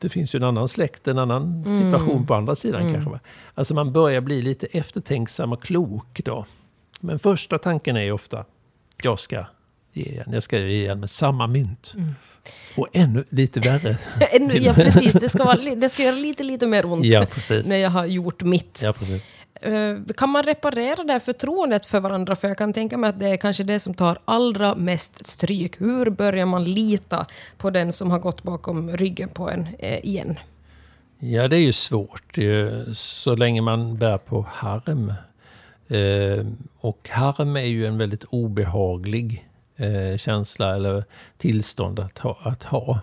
det 0.00 0.08
finns 0.08 0.34
ju 0.34 0.36
en 0.36 0.44
annan 0.44 0.68
släkt, 0.68 1.08
en 1.08 1.18
annan 1.18 1.64
mm. 1.66 1.80
situation 1.80 2.16
mm. 2.16 2.26
på 2.26 2.34
andra 2.34 2.54
sidan 2.54 2.80
mm. 2.80 2.94
kanske. 2.94 3.20
Alltså 3.54 3.74
man 3.74 3.92
börjar 3.92 4.20
bli 4.20 4.42
lite 4.42 4.66
eftertänksam 4.66 5.52
och 5.52 5.62
klok 5.62 6.20
då. 6.24 6.46
Men 7.00 7.18
första 7.18 7.58
tanken 7.58 7.96
är 7.96 8.02
ju 8.02 8.12
ofta, 8.12 8.44
jag 9.02 9.18
ska 9.18 9.46
ge 9.92 10.04
igen. 10.04 10.30
Jag 10.32 10.42
ska 10.42 10.58
ge 10.58 10.82
igen 10.82 11.00
med 11.00 11.10
samma 11.10 11.46
mynt. 11.46 11.94
Mm. 11.96 12.14
Och 12.76 12.88
ännu 12.92 13.24
lite 13.28 13.60
värre. 13.60 13.96
ja, 14.60 14.74
precis. 14.74 15.12
Det 15.12 15.28
ska, 15.28 15.44
vara, 15.44 15.74
det 15.76 15.88
ska 15.88 16.02
göra 16.02 16.16
lite, 16.16 16.42
lite 16.42 16.66
mer 16.66 16.86
ont 16.86 17.04
ja, 17.04 17.26
när 17.64 17.76
jag 17.76 17.90
har 17.90 18.06
gjort 18.06 18.42
mitt. 18.42 18.80
Ja. 18.84 18.94
Uh, 19.66 20.00
kan 20.16 20.30
man 20.30 20.42
reparera 20.42 21.04
det 21.04 21.12
här 21.12 21.20
förtroendet 21.20 21.86
för 21.86 22.00
varandra? 22.00 22.36
För 22.36 22.48
jag 22.48 22.58
kan 22.58 22.72
tänka 22.72 22.96
mig 22.96 23.10
att 23.10 23.18
det 23.18 23.28
är 23.28 23.36
kanske 23.36 23.64
det 23.64 23.78
som 23.78 23.94
tar 23.94 24.18
allra 24.24 24.74
mest 24.74 25.26
stryk. 25.26 25.80
Hur 25.80 26.10
börjar 26.10 26.46
man 26.46 26.64
lita 26.64 27.26
på 27.58 27.70
den 27.70 27.92
som 27.92 28.10
har 28.10 28.18
gått 28.18 28.42
bakom 28.42 28.96
ryggen 28.96 29.28
på 29.28 29.50
en 29.50 29.68
eh, 29.78 30.06
igen? 30.06 30.38
Ja, 31.18 31.48
det 31.48 31.56
är 31.56 31.60
ju 31.60 31.72
svårt 31.72 32.38
så 32.92 33.34
länge 33.34 33.60
man 33.60 33.96
bär 33.96 34.18
på 34.18 34.46
harm. 34.52 35.12
Eh, 35.88 36.46
och 36.80 37.08
harm 37.08 37.56
är 37.56 37.60
ju 37.60 37.86
en 37.86 37.98
väldigt 37.98 38.24
obehaglig 38.24 39.48
eh, 39.76 40.16
känsla 40.16 40.74
eller 40.74 41.04
tillstånd 41.36 42.00
att 42.00 42.18
ha. 42.18 42.38
Att 42.42 42.62
ha. 42.62 43.00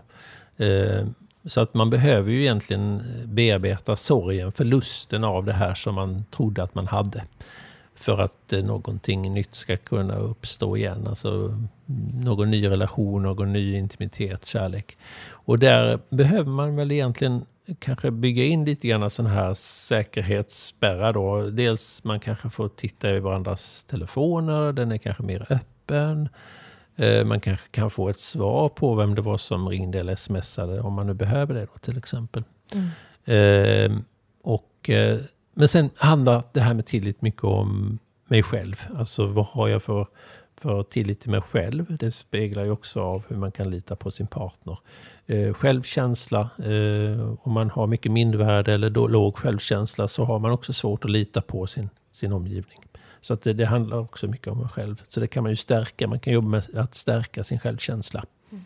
Eh, 0.58 1.06
så 1.46 1.62
att 1.62 1.74
man 1.74 1.90
behöver 1.90 2.32
ju 2.32 2.42
egentligen 2.42 3.04
bearbeta 3.26 3.96
sorgen, 3.96 4.52
förlusten 4.52 5.24
av 5.24 5.46
det 5.46 5.54
här 5.54 5.74
som 5.74 5.96
man 5.96 6.24
trodde 6.32 6.64
att 6.64 6.76
man 6.76 6.88
hade. 6.88 7.24
För 7.96 8.22
att 8.22 8.54
eh, 8.54 8.64
någonting 8.64 9.34
nytt 9.34 9.56
ska 9.56 9.78
kunna 9.78 10.16
uppstå 10.16 10.78
igen. 10.78 11.08
Alltså 11.08 11.58
någon 12.24 12.52
ny 12.52 12.70
relation, 12.70 13.24
någon 13.24 13.54
ny 13.54 13.78
intimitet, 13.78 14.46
kärlek. 14.46 14.98
Och 15.32 15.60
där 15.60 16.00
behöver 16.10 16.52
man 16.52 16.76
väl 16.76 16.92
egentligen 16.92 17.46
kanske 17.80 18.12
bygga 18.12 18.44
in 18.44 18.66
lite 18.66 18.88
grann 18.88 19.10
sådana 19.10 19.34
här 19.34 19.54
säkerhetsspärrar. 19.54 21.14
Då. 21.14 21.50
Dels 21.50 22.04
man 22.04 22.20
kanske 22.20 22.50
får 22.50 22.70
titta 22.70 23.10
i 23.10 23.20
varandras 23.20 23.84
telefoner, 23.84 24.74
den 24.74 24.92
är 24.92 24.98
kanske 24.98 25.24
mer 25.24 25.46
öppen. 25.50 26.30
Eh, 27.00 27.26
man 27.26 27.40
kanske 27.40 27.68
kan 27.72 27.90
få 27.90 28.10
ett 28.10 28.20
svar 28.20 28.70
på 28.70 28.96
vem 28.96 29.16
det 29.16 29.22
var 29.22 29.38
som 29.38 29.70
ringde 29.70 30.00
eller 30.00 30.16
smsade 30.16 30.82
om 30.82 30.94
man 30.94 31.08
nu 31.08 31.14
behöver 31.14 31.54
det 31.54 31.62
då, 31.62 31.80
till 31.82 31.98
exempel. 31.98 32.44
Mm. 32.74 32.88
Eh, 33.26 34.02
och, 34.44 34.90
eh, 34.90 35.20
men 35.54 35.68
sen 35.68 35.90
handlar 35.96 36.44
det 36.54 36.62
här 36.62 36.74
med 36.74 36.86
tillit 36.86 37.22
mycket 37.22 37.44
om 37.44 38.00
mig 38.28 38.44
själv. 38.44 38.76
Alltså 38.98 39.26
vad 39.26 39.46
har 39.46 39.68
jag 39.68 39.84
för, 39.84 40.08
för 40.62 40.84
tillit 40.84 41.22
till 41.22 41.32
mig 41.32 41.42
själv? 41.42 41.98
Det 41.98 42.12
speglar 42.12 42.64
ju 42.64 42.72
också 42.72 43.02
av 43.02 43.24
hur 43.28 43.38
man 43.38 43.52
kan 43.52 43.70
lita 43.70 43.96
på 43.96 44.12
sin 44.12 44.28
partner. 44.28 44.78
Eh, 45.26 45.54
självkänsla, 45.54 46.50
eh, 46.58 47.34
om 47.42 47.54
man 47.54 47.70
har 47.70 47.88
mycket 47.88 48.12
mindervärde 48.12 48.74
eller 48.74 48.90
då, 48.90 49.08
låg 49.08 49.38
självkänsla 49.38 50.08
så 50.08 50.24
har 50.24 50.40
man 50.40 50.52
också 50.52 50.74
svårt 50.74 51.06
att 51.06 51.12
lita 51.12 51.42
på 51.42 51.68
sin, 51.68 51.90
sin 52.12 52.32
omgivning. 52.34 52.80
Så 53.22 53.34
att 53.34 53.42
det, 53.42 53.54
det, 53.54 53.66
handlar 53.66 54.00
också 54.00 54.28
mycket 54.28 54.48
om 54.48 54.62
en 54.62 54.70
själv. 54.70 55.04
Så 55.08 55.20
det 55.20 55.28
kan 55.28 55.44
man 55.44 55.52
ju 55.52 55.56
stärka. 55.56 56.08
Man 56.08 56.20
kan 56.20 56.34
jobba 56.34 56.48
med 56.48 56.64
att 56.76 56.96
stärka 56.96 57.44
sin 57.44 57.60
självkänsla. 57.60 58.24
Mm. 58.52 58.66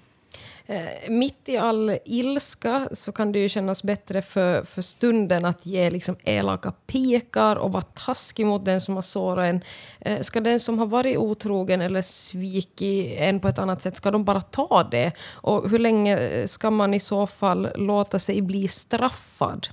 Eh, 0.65 1.09
mitt 1.09 1.49
i 1.49 1.57
all 1.57 1.97
ilska 2.05 2.89
så 2.91 3.11
kan 3.11 3.31
det 3.31 3.39
ju 3.39 3.49
kännas 3.49 3.83
bättre 3.83 4.21
för, 4.21 4.63
för 4.63 4.81
stunden 4.81 5.45
att 5.45 5.65
ge 5.65 5.89
liksom 5.89 6.15
elaka 6.23 6.71
pekar 6.71 7.55
och 7.55 7.71
vara 7.71 7.83
taskig 7.83 8.45
mot 8.45 8.65
den 8.65 8.81
som 8.81 8.95
har 8.95 9.01
sårat 9.01 9.45
en. 9.45 9.61
Eh, 9.99 10.21
ska 10.21 10.41
den 10.41 10.59
som 10.59 10.79
har 10.79 10.85
varit 10.85 11.17
otrogen 11.17 11.81
eller 11.81 12.01
svikit 12.01 13.19
en 13.19 13.39
på 13.39 13.47
ett 13.47 13.59
annat 13.59 13.81
sätt, 13.81 13.95
ska 13.95 14.11
de 14.11 14.23
bara 14.23 14.41
ta 14.41 14.87
det? 14.91 15.11
Och 15.31 15.69
hur 15.69 15.79
länge 15.79 16.47
ska 16.47 16.71
man 16.71 16.93
i 16.93 16.99
så 16.99 17.27
fall 17.27 17.69
låta 17.75 18.19
sig 18.19 18.41
bli 18.41 18.67
straffad? 18.67 19.67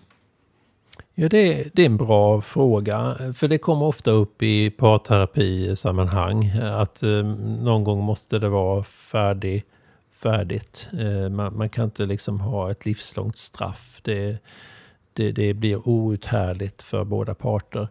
Ja, 1.20 1.28
det, 1.28 1.70
det, 1.74 1.82
är 1.82 1.86
en 1.86 1.96
bra 1.96 2.40
fråga. 2.40 3.16
För 3.34 3.48
det 3.48 3.58
kommer 3.58 3.86
ofta 3.86 4.10
upp 4.10 4.42
i 4.42 4.70
parterapisammanhang 4.70 6.44
eh, 6.44 6.76
att 6.76 7.02
eh, 7.02 7.24
någon 7.62 7.84
gång 7.84 8.02
måste 8.02 8.38
det 8.38 8.48
vara 8.48 8.82
färdig, 8.84 9.64
färdigt. 10.22 10.88
Eh, 10.98 11.28
man, 11.28 11.56
man, 11.56 11.68
kan 11.68 11.84
inte 11.84 12.06
liksom 12.06 12.40
ha 12.40 12.70
ett 12.70 12.86
livslångt 12.86 13.38
straff. 13.38 14.00
Det, 14.02 14.38
det, 15.12 15.32
det 15.32 15.54
blir 15.54 15.88
outhärdligt 15.88 16.82
för 16.82 17.04
båda 17.04 17.34
parter. 17.34 17.88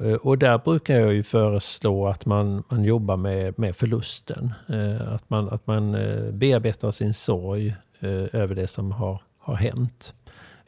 Eh, 0.00 0.14
och 0.14 0.38
där 0.38 0.58
brukar 0.58 1.00
jag 1.00 1.14
ju 1.14 1.22
föreslå 1.22 2.06
att 2.06 2.26
man, 2.26 2.62
man 2.68 2.84
jobbar 2.84 3.16
med, 3.16 3.58
med 3.58 3.76
förlusten. 3.76 4.54
Eh, 4.68 5.12
att 5.12 5.30
man, 5.30 5.48
att 5.48 5.66
man 5.66 5.94
eh, 5.94 6.32
bearbetar 6.32 6.90
sin 6.90 7.14
sorg 7.14 7.68
eh, 8.00 8.40
över 8.40 8.54
det 8.54 8.66
som 8.66 8.92
har, 8.92 9.22
har 9.38 9.54
hänt. 9.54 10.14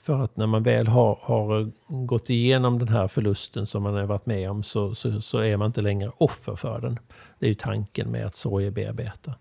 För 0.08 0.24
att 0.24 0.36
när 0.36 0.46
man 0.46 0.62
väl 0.62 0.86
har, 0.86 1.18
har 1.22 1.60
eh, 1.60 1.66
gått 1.88 2.30
igenom 2.30 2.78
den 2.78 2.88
här 2.88 3.08
förlusten 3.08 3.66
som 3.66 3.82
man 3.82 3.94
har 3.94 4.04
varit 4.04 4.26
med 4.26 4.50
om 4.50 4.62
så, 4.62 4.94
så, 4.94 5.20
så, 5.20 5.38
är 5.38 5.56
man 5.56 5.66
inte 5.66 5.80
längre 5.80 6.10
offer 6.16 6.54
för 6.54 6.80
den. 6.80 6.98
Det 7.38 7.46
är 7.46 7.48
ju 7.48 7.54
tanken 7.54 8.10
med 8.10 8.26
att 8.26 8.36
sorgebearbeta. 8.36 9.34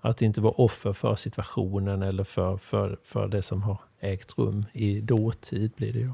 Att 0.00 0.22
inte 0.22 0.40
vara 0.40 0.52
offer 0.52 0.92
för 0.92 1.14
situationen 1.14 2.02
eller 2.02 2.24
för, 2.24 2.56
för, 2.56 2.98
för 3.02 3.28
det 3.28 3.42
som 3.42 3.62
har 3.62 3.78
ägt 4.00 4.38
rum 4.38 4.64
i 4.72 5.00
dåtid. 5.00 5.72
blir 5.76 5.92
det 5.92 5.98
ju. 5.98 6.12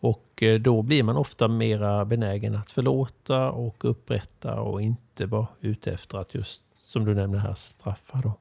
Och 0.00 0.42
eh, 0.42 0.60
då 0.60 0.82
blir 0.82 1.02
man 1.02 1.16
ofta 1.16 1.48
mera 1.48 2.04
benägen 2.04 2.54
att 2.54 2.70
förlåta 2.70 3.50
och 3.50 3.84
upprätta 3.84 4.60
och 4.60 4.82
inte 4.82 5.26
vara 5.26 5.46
ute 5.60 5.92
efter 5.92 6.18
att 6.18 6.34
just, 6.34 6.64
som 6.78 7.04
du 7.04 7.14
nämnde 7.14 7.38
här, 7.38 7.54
straffa. 7.54 8.20
Då. 8.20 8.32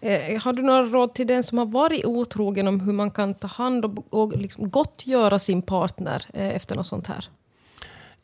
Eh, 0.00 0.42
har 0.42 0.52
du 0.52 0.62
några 0.62 0.82
råd 0.82 1.14
till 1.14 1.26
den 1.26 1.42
som 1.42 1.58
har 1.58 1.66
varit 1.66 2.04
otrogen 2.04 2.68
om 2.68 2.80
hur 2.80 2.92
man 2.92 3.10
kan 3.10 3.34
ta 3.34 3.46
hand 3.46 3.84
om 3.84 4.04
och 4.10 4.36
liksom 4.36 4.70
gottgöra 4.70 5.38
sin 5.38 5.62
partner 5.62 6.22
eh, 6.34 6.56
efter 6.56 6.76
något 6.76 6.86
sånt 6.86 7.06
här? 7.06 7.24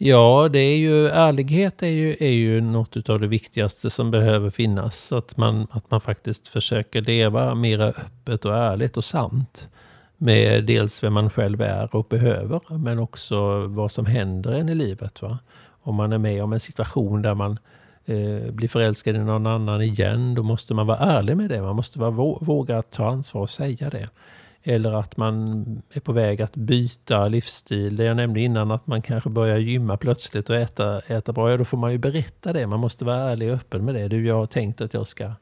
Ja, 0.00 0.48
det 0.52 0.58
är 0.58 0.76
ju, 0.76 1.08
ärlighet 1.08 1.82
är 1.82 1.86
ju, 1.86 2.16
är 2.20 2.30
ju 2.30 2.60
något 2.60 3.08
av 3.08 3.20
det 3.20 3.26
viktigaste 3.26 3.90
som 3.90 4.10
behöver 4.10 4.50
finnas. 4.50 5.12
Att 5.12 5.36
man, 5.36 5.66
att 5.70 5.90
man 5.90 6.00
faktiskt 6.00 6.48
försöker 6.48 7.00
leva 7.00 7.54
mer 7.54 7.80
öppet 7.80 8.44
och 8.44 8.54
ärligt 8.54 8.96
och 8.96 9.04
sant. 9.04 9.68
Med 10.16 10.64
dels 10.64 11.02
vem 11.02 11.12
man 11.12 11.30
själv 11.30 11.60
är 11.60 11.96
och 11.96 12.06
behöver, 12.10 12.60
men 12.78 12.98
också 12.98 13.66
vad 13.66 13.92
som 13.92 14.06
händer 14.06 14.52
en 14.52 14.68
i 14.68 14.74
livet. 14.74 15.22
Va? 15.22 15.38
Om 15.82 15.94
man 15.94 16.12
är 16.12 16.18
med 16.18 16.44
om 16.44 16.52
en 16.52 16.60
situation 16.60 17.22
där 17.22 17.34
man 17.34 17.58
eh, 18.08 18.50
blir 18.50 18.68
förälskad 18.68 19.16
i 19.16 19.18
någon 19.18 19.46
annan 19.46 19.82
igen, 19.82 20.34
då 20.34 20.42
måste 20.42 20.74
man 20.74 20.86
vara 20.86 20.98
ärlig 20.98 21.36
med 21.36 21.50
det. 21.50 21.62
Man 21.62 21.76
måste 21.76 21.98
vara, 21.98 22.10
våga 22.40 22.82
ta 22.82 23.08
ansvar 23.08 23.42
och 23.42 23.50
säga 23.50 23.90
det. 23.90 24.08
Eller 24.62 24.92
att 24.92 25.16
man 25.16 25.64
är 25.92 26.00
på 26.00 26.12
väg 26.12 26.42
att 26.42 26.56
byta 26.56 27.28
livsstil. 27.28 27.96
Det 27.96 28.04
jag 28.04 28.16
nämnde 28.16 28.40
innan 28.40 28.70
att 28.70 28.86
man 28.86 29.02
kanske 29.02 29.30
börjar 29.30 29.58
gymma 29.58 29.96
plötsligt 29.96 30.50
och 30.50 30.56
äta, 30.56 31.00
äta 31.00 31.32
bra. 31.32 31.50
Ja, 31.50 31.56
då 31.56 31.64
får 31.64 31.78
man 31.78 31.92
ju 31.92 31.98
berätta 31.98 32.52
det. 32.52 32.66
Man 32.66 32.80
måste 32.80 33.04
vara 33.04 33.16
ärlig 33.16 33.50
och 33.50 33.54
öppen 33.54 33.84
med 33.84 33.94
det. 33.94 34.08
Du, 34.08 34.26
jag 34.26 34.34
har 34.34 34.46
tänkt 34.46 34.80
att 34.80 34.94
jag 34.94 35.06
ska 35.06 35.32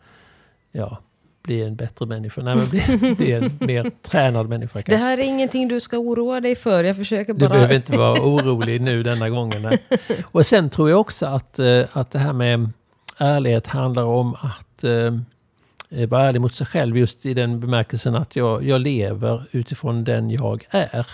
ja, 0.73 0.99
bli 1.47 1.63
en 1.63 1.77
bättre 1.77 2.07
människa. 2.07 2.43
Nej, 2.43 2.57
men 2.57 2.69
bli, 2.69 3.15
bli 3.17 3.33
en 3.33 3.51
mer 3.61 3.91
tränad 4.03 4.49
människa. 4.49 4.73
Kanske. 4.73 4.93
Det 4.93 4.97
här 4.97 5.19
är 5.19 5.23
ingenting 5.23 5.69
du 5.69 5.81
ska 5.81 5.99
oroa 5.99 6.41
dig 6.41 6.57
för. 6.57 6.85
Jag 6.85 6.97
försöker 6.97 7.35
bara... 7.35 7.49
Du 7.49 7.49
behöver 7.49 7.75
inte 7.75 7.97
vara 7.97 8.21
orolig 8.21 8.81
nu 8.81 9.03
denna 9.03 9.29
gången. 9.29 9.63
Nej. 9.63 9.79
Och 10.25 10.47
sen 10.47 10.71
tror 10.71 10.91
jag 10.91 11.01
också 11.01 11.27
att, 11.27 11.59
eh, 11.59 11.83
att 11.93 12.11
det 12.11 12.19
här 12.19 12.33
med 12.33 12.71
ärlighet 13.19 13.67
handlar 13.67 14.05
om 14.05 14.35
att 14.35 14.85
eh, 14.85 15.13
Eh, 15.91 16.09
vara 16.09 16.23
ärlig 16.23 16.41
mot 16.41 16.55
sig 16.55 16.67
själv 16.67 16.99
just 16.99 17.27
i 17.27 17.35
den 17.35 17.61
bemärkelsen 17.61 18.15
att 18.15 18.37
jag, 18.37 18.65
jag 18.65 18.81
lever 18.81 19.45
utifrån 19.51 20.05
den 20.05 20.31
jag 20.31 20.65
är. 20.71 21.07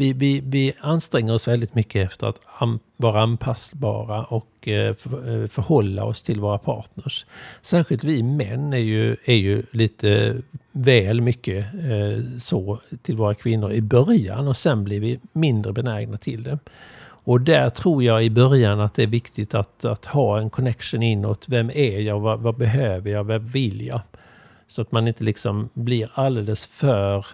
Vi, 0.00 0.12
vi, 0.12 0.40
vi 0.44 0.72
anstränger 0.80 1.34
oss 1.34 1.48
väldigt 1.48 1.74
mycket 1.74 2.06
efter 2.06 2.26
att 2.26 2.40
an, 2.58 2.78
vara 2.96 3.22
anpassbara 3.22 4.24
och 4.24 4.68
eh, 4.68 4.94
för, 4.94 5.42
eh, 5.42 5.46
förhålla 5.46 6.04
oss 6.04 6.22
till 6.22 6.40
våra 6.40 6.58
partners. 6.58 7.26
Särskilt 7.62 8.04
vi 8.04 8.22
män 8.22 8.72
är 8.72 8.78
ju, 8.78 9.16
är 9.24 9.34
ju 9.34 9.62
lite 9.70 10.36
väl 10.72 11.20
mycket 11.20 11.66
eh, 11.74 12.38
så 12.38 12.80
till 13.02 13.16
våra 13.16 13.34
kvinnor 13.34 13.72
i 13.72 13.80
början 13.80 14.48
och 14.48 14.56
sen 14.56 14.84
blir 14.84 15.00
vi 15.00 15.20
mindre 15.32 15.72
benägna 15.72 16.16
till 16.16 16.42
det. 16.42 16.58
Och 17.24 17.40
där 17.40 17.70
tror 17.70 18.02
jag 18.02 18.24
i 18.24 18.30
början 18.30 18.80
att 18.80 18.94
det 18.94 19.02
är 19.02 19.06
viktigt 19.06 19.54
att, 19.54 19.84
att 19.84 20.06
ha 20.06 20.38
en 20.38 20.50
connection 20.50 21.02
inåt. 21.02 21.48
Vem 21.48 21.70
är 21.70 22.00
jag? 22.00 22.20
Vad, 22.20 22.40
vad 22.40 22.56
behöver 22.56 23.10
jag? 23.10 23.24
Vad 23.24 23.42
vill 23.42 23.86
jag? 23.86 24.00
Så 24.66 24.82
att 24.82 24.92
man 24.92 25.08
inte 25.08 25.24
liksom 25.24 25.68
blir 25.74 26.10
alldeles 26.14 26.66
för 26.66 27.26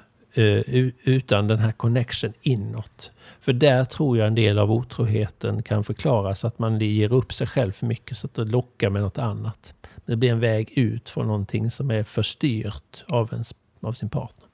utan 1.05 1.49
den 1.49 1.59
här 1.59 1.73
connection 1.73 2.33
inåt. 2.43 3.11
För 3.41 3.53
där 3.53 3.85
tror 3.85 4.19
jag 4.19 4.27
en 4.27 4.35
del 4.35 4.59
av 4.59 4.73
otroheten 4.73 5.63
kan 5.63 5.85
förklaras. 5.85 6.45
Att 6.45 6.59
man 6.59 6.81
ger 6.81 7.13
upp 7.13 7.33
sig 7.33 7.47
själv 7.47 7.73
för 7.73 7.87
mycket 7.87 8.17
så 8.17 8.27
att 8.27 8.35
det 8.35 8.45
lockar 8.45 8.91
med 8.91 9.03
något 9.03 9.19
annat. 9.19 9.75
Det 10.07 10.17
blir 10.17 10.31
en 10.31 10.41
väg 10.41 10.73
ut 10.79 11.11
från 11.11 11.27
någonting 11.27 11.71
som 11.71 11.91
är 11.91 12.03
förstyrt 12.03 13.05
av, 13.09 13.29
ens, 13.33 13.55
av 13.81 13.93
sin 13.93 14.09
partner. 14.09 14.47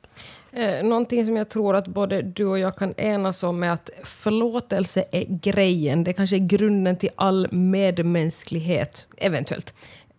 Eh, 0.52 0.84
någonting 0.84 1.26
som 1.26 1.36
jag 1.36 1.48
tror 1.48 1.76
att 1.76 1.88
både 1.88 2.22
du 2.22 2.44
och 2.46 2.58
jag 2.58 2.76
kan 2.76 2.94
enas 2.96 3.42
om 3.42 3.62
är 3.62 3.70
att 3.70 3.90
förlåtelse 4.04 5.04
är 5.12 5.24
grejen. 5.24 6.04
Det 6.04 6.12
kanske 6.12 6.36
är 6.36 6.46
grunden 6.48 6.96
till 6.96 7.10
all 7.16 7.46
medmänsklighet, 7.52 9.08
eventuellt. 9.16 9.74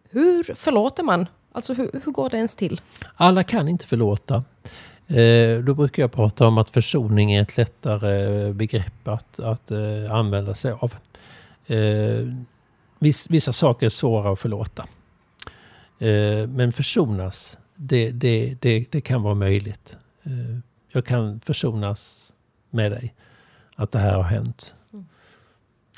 Hur 0.09 0.55
förlåter 0.55 1.03
man? 1.03 1.27
Alltså 1.51 1.73
hur, 1.73 1.89
hur 2.05 2.11
går 2.11 2.29
det 2.29 2.37
ens 2.37 2.55
till? 2.55 2.81
Alla 3.15 3.43
kan 3.43 3.67
inte 3.67 3.85
förlåta. 3.85 4.43
Eh, 5.13 5.60
då 5.60 5.73
brukar 5.73 6.04
jag 6.04 6.12
prata 6.12 6.47
om 6.47 6.58
att 6.58 6.69
försoning 6.69 7.32
är 7.32 7.41
ett 7.41 7.58
lättare 7.58 8.45
eh, 8.47 8.54
begrepp 8.54 9.08
att, 9.08 9.39
att 9.39 9.71
eh, 9.71 10.12
använda 10.12 10.54
sig 10.54 10.71
av. 10.71 10.95
Vissa 13.30 13.54
saker 13.54 13.86
är 13.86 13.89
svåra 13.89 14.32
att 14.32 14.39
förlåta. 14.39 14.86
Men 16.47 16.71
försonas, 16.71 17.58
det, 17.76 18.12
det, 18.12 18.58
det, 18.62 18.86
det 18.91 19.02
kan 19.02 19.21
vara 19.21 19.34
möjligt. 19.34 19.97
Jag 20.91 21.06
kan 21.06 21.39
försonas 21.39 22.34
med 22.69 22.91
dig. 22.91 23.13
Att 23.76 23.91
det 23.91 23.99
här 23.99 24.13
har 24.13 24.23
hänt. 24.23 24.76
Mm. 24.93 25.06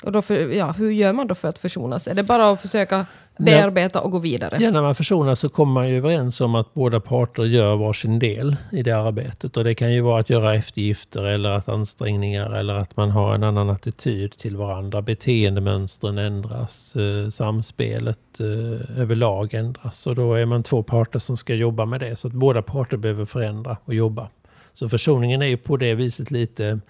Och 0.02 0.12
då 0.12 0.22
för, 0.22 0.34
ja, 0.34 0.72
hur 0.72 0.90
gör 0.90 1.12
man 1.12 1.26
då 1.26 1.34
för 1.34 1.48
att 1.48 1.58
försonas? 1.58 2.06
Är 2.06 2.14
det 2.14 2.22
bara 2.22 2.50
att 2.50 2.60
försöka 2.60 3.06
bearbeta 3.38 4.00
och 4.00 4.10
gå 4.10 4.18
vidare? 4.18 4.56
Ja, 4.60 4.70
när 4.70 4.82
man 4.82 4.94
försonas 4.94 5.40
så 5.40 5.48
kommer 5.48 5.72
man 5.72 5.88
ju 5.88 5.96
överens 5.96 6.40
om 6.40 6.54
att 6.54 6.74
båda 6.74 7.00
parter 7.00 7.42
gör 7.42 7.76
varsin 7.76 8.18
del 8.18 8.56
i 8.72 8.82
det 8.82 8.92
arbetet. 8.92 9.56
Och 9.56 9.64
det 9.64 9.74
kan 9.74 9.92
ju 9.92 10.00
vara 10.00 10.20
att 10.20 10.30
göra 10.30 10.54
eftergifter 10.54 11.24
eller 11.24 11.50
att 11.50 11.68
ansträngningar 11.68 12.50
eller 12.50 12.74
att 12.74 12.96
man 12.96 13.10
har 13.10 13.34
en 13.34 13.42
annan 13.42 13.70
attityd 13.70 14.32
till 14.32 14.56
varandra. 14.56 15.02
Beteendemönstren 15.02 16.18
ändras, 16.18 16.96
eh, 16.96 17.28
samspelet 17.28 18.40
eh, 18.40 19.00
överlag 19.00 19.54
ändras. 19.54 20.06
Och 20.06 20.14
då 20.14 20.34
är 20.34 20.46
man 20.46 20.62
två 20.62 20.82
parter 20.82 21.18
som 21.18 21.36
ska 21.36 21.54
jobba 21.54 21.84
med 21.84 22.00
det. 22.00 22.16
Så 22.16 22.28
att 22.28 22.34
båda 22.34 22.62
parter 22.62 22.96
behöver 22.96 23.24
förändra 23.24 23.76
och 23.84 23.94
jobba. 23.94 24.28
Så 24.72 24.88
försoningen 24.88 25.42
är 25.42 25.46
ju 25.46 25.56
på 25.56 25.76
det 25.76 25.94
viset 25.94 26.30
lite 26.30 26.80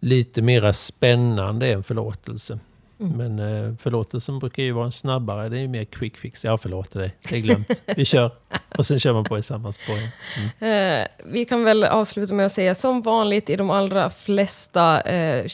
lite 0.00 0.42
mera 0.42 0.72
spännande 0.72 1.72
än 1.72 1.82
förlåtelse. 1.82 2.58
Mm. 3.00 3.16
Men 3.16 3.38
eh, 3.38 3.74
förlåtelsen 3.78 4.38
brukar 4.38 4.62
ju 4.62 4.72
vara 4.72 4.84
en 4.84 4.92
snabbare, 4.92 5.48
det 5.48 5.56
är 5.56 5.60
ju 5.60 5.68
mer 5.68 5.84
quick 5.84 6.16
fix. 6.16 6.44
Jag 6.44 6.60
förlåter 6.60 7.00
dig, 7.00 7.16
det 7.28 7.36
är 7.36 7.40
glömt. 7.40 7.82
Vi 7.96 8.04
kör. 8.04 8.30
Och 8.76 8.86
sen 8.86 9.00
kör 9.00 9.12
man 9.12 9.24
på 9.24 9.38
i 9.38 9.42
samma 9.42 9.72
spår. 9.72 9.94
Mm. 10.60 11.02
Eh, 11.02 11.06
vi 11.24 11.44
kan 11.44 11.64
väl 11.64 11.84
avsluta 11.84 12.34
med 12.34 12.46
att 12.46 12.52
säga 12.52 12.74
som 12.74 13.02
vanligt 13.02 13.50
i 13.50 13.56
de 13.56 13.70
allra 13.70 14.10
flesta 14.10 15.00
eh, 15.00 15.46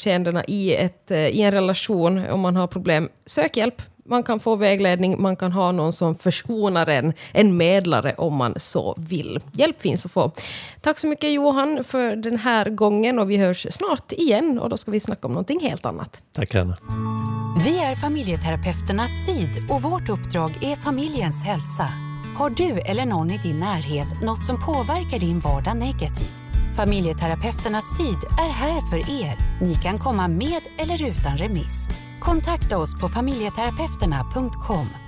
i, 0.46 0.74
ett, 0.74 1.10
eh, 1.10 1.26
i 1.26 1.42
en 1.42 1.52
relation, 1.52 2.26
om 2.26 2.40
man 2.40 2.56
har 2.56 2.66
problem, 2.66 3.08
sök 3.26 3.56
hjälp 3.56 3.82
man 4.08 4.22
kan 4.22 4.40
få 4.40 4.56
vägledning, 4.56 5.22
man 5.22 5.36
kan 5.36 5.52
ha 5.52 5.72
någon 5.72 5.92
som 5.92 6.14
försonar 6.14 6.86
en, 6.86 7.12
en 7.32 7.56
medlare 7.56 8.14
om 8.18 8.34
man 8.34 8.54
så 8.56 8.94
vill. 8.98 9.40
Hjälp 9.52 9.80
finns 9.80 10.06
att 10.06 10.12
få. 10.12 10.32
Tack 10.80 10.98
så 10.98 11.06
mycket 11.06 11.32
Johan 11.32 11.84
för 11.84 12.16
den 12.16 12.38
här 12.38 12.70
gången 12.70 13.18
och 13.18 13.30
vi 13.30 13.36
hörs 13.36 13.66
snart 13.70 14.12
igen 14.12 14.58
och 14.58 14.68
då 14.68 14.76
ska 14.76 14.90
vi 14.90 15.00
snacka 15.00 15.26
om 15.26 15.32
någonting 15.32 15.60
helt 15.60 15.86
annat. 15.86 16.22
Tack 16.32 16.54
Anna. 16.54 16.76
Vi 17.64 17.78
är 17.78 17.94
familjeterapeuterna 17.94 19.08
Syd 19.08 19.70
och 19.70 19.82
vårt 19.82 20.08
uppdrag 20.08 20.50
är 20.62 20.76
familjens 20.76 21.44
hälsa. 21.44 21.88
Har 22.36 22.50
du 22.50 22.80
eller 22.80 23.06
någon 23.06 23.30
i 23.30 23.38
din 23.38 23.60
närhet 23.60 24.22
något 24.22 24.44
som 24.44 24.56
påverkar 24.66 25.18
din 25.18 25.40
vardag 25.40 25.76
negativt? 25.76 26.42
Familjeterapeuterna 26.76 27.80
Syd 27.82 28.18
är 28.38 28.52
här 28.52 28.80
för 28.90 28.96
er. 29.22 29.60
Ni 29.60 29.74
kan 29.74 29.98
komma 29.98 30.28
med 30.28 30.60
eller 30.78 31.10
utan 31.10 31.38
remiss. 31.38 31.88
Kontakta 32.22 32.78
oss 32.78 32.94
på 33.00 33.08
familjeterapeuterna.com 33.08 35.01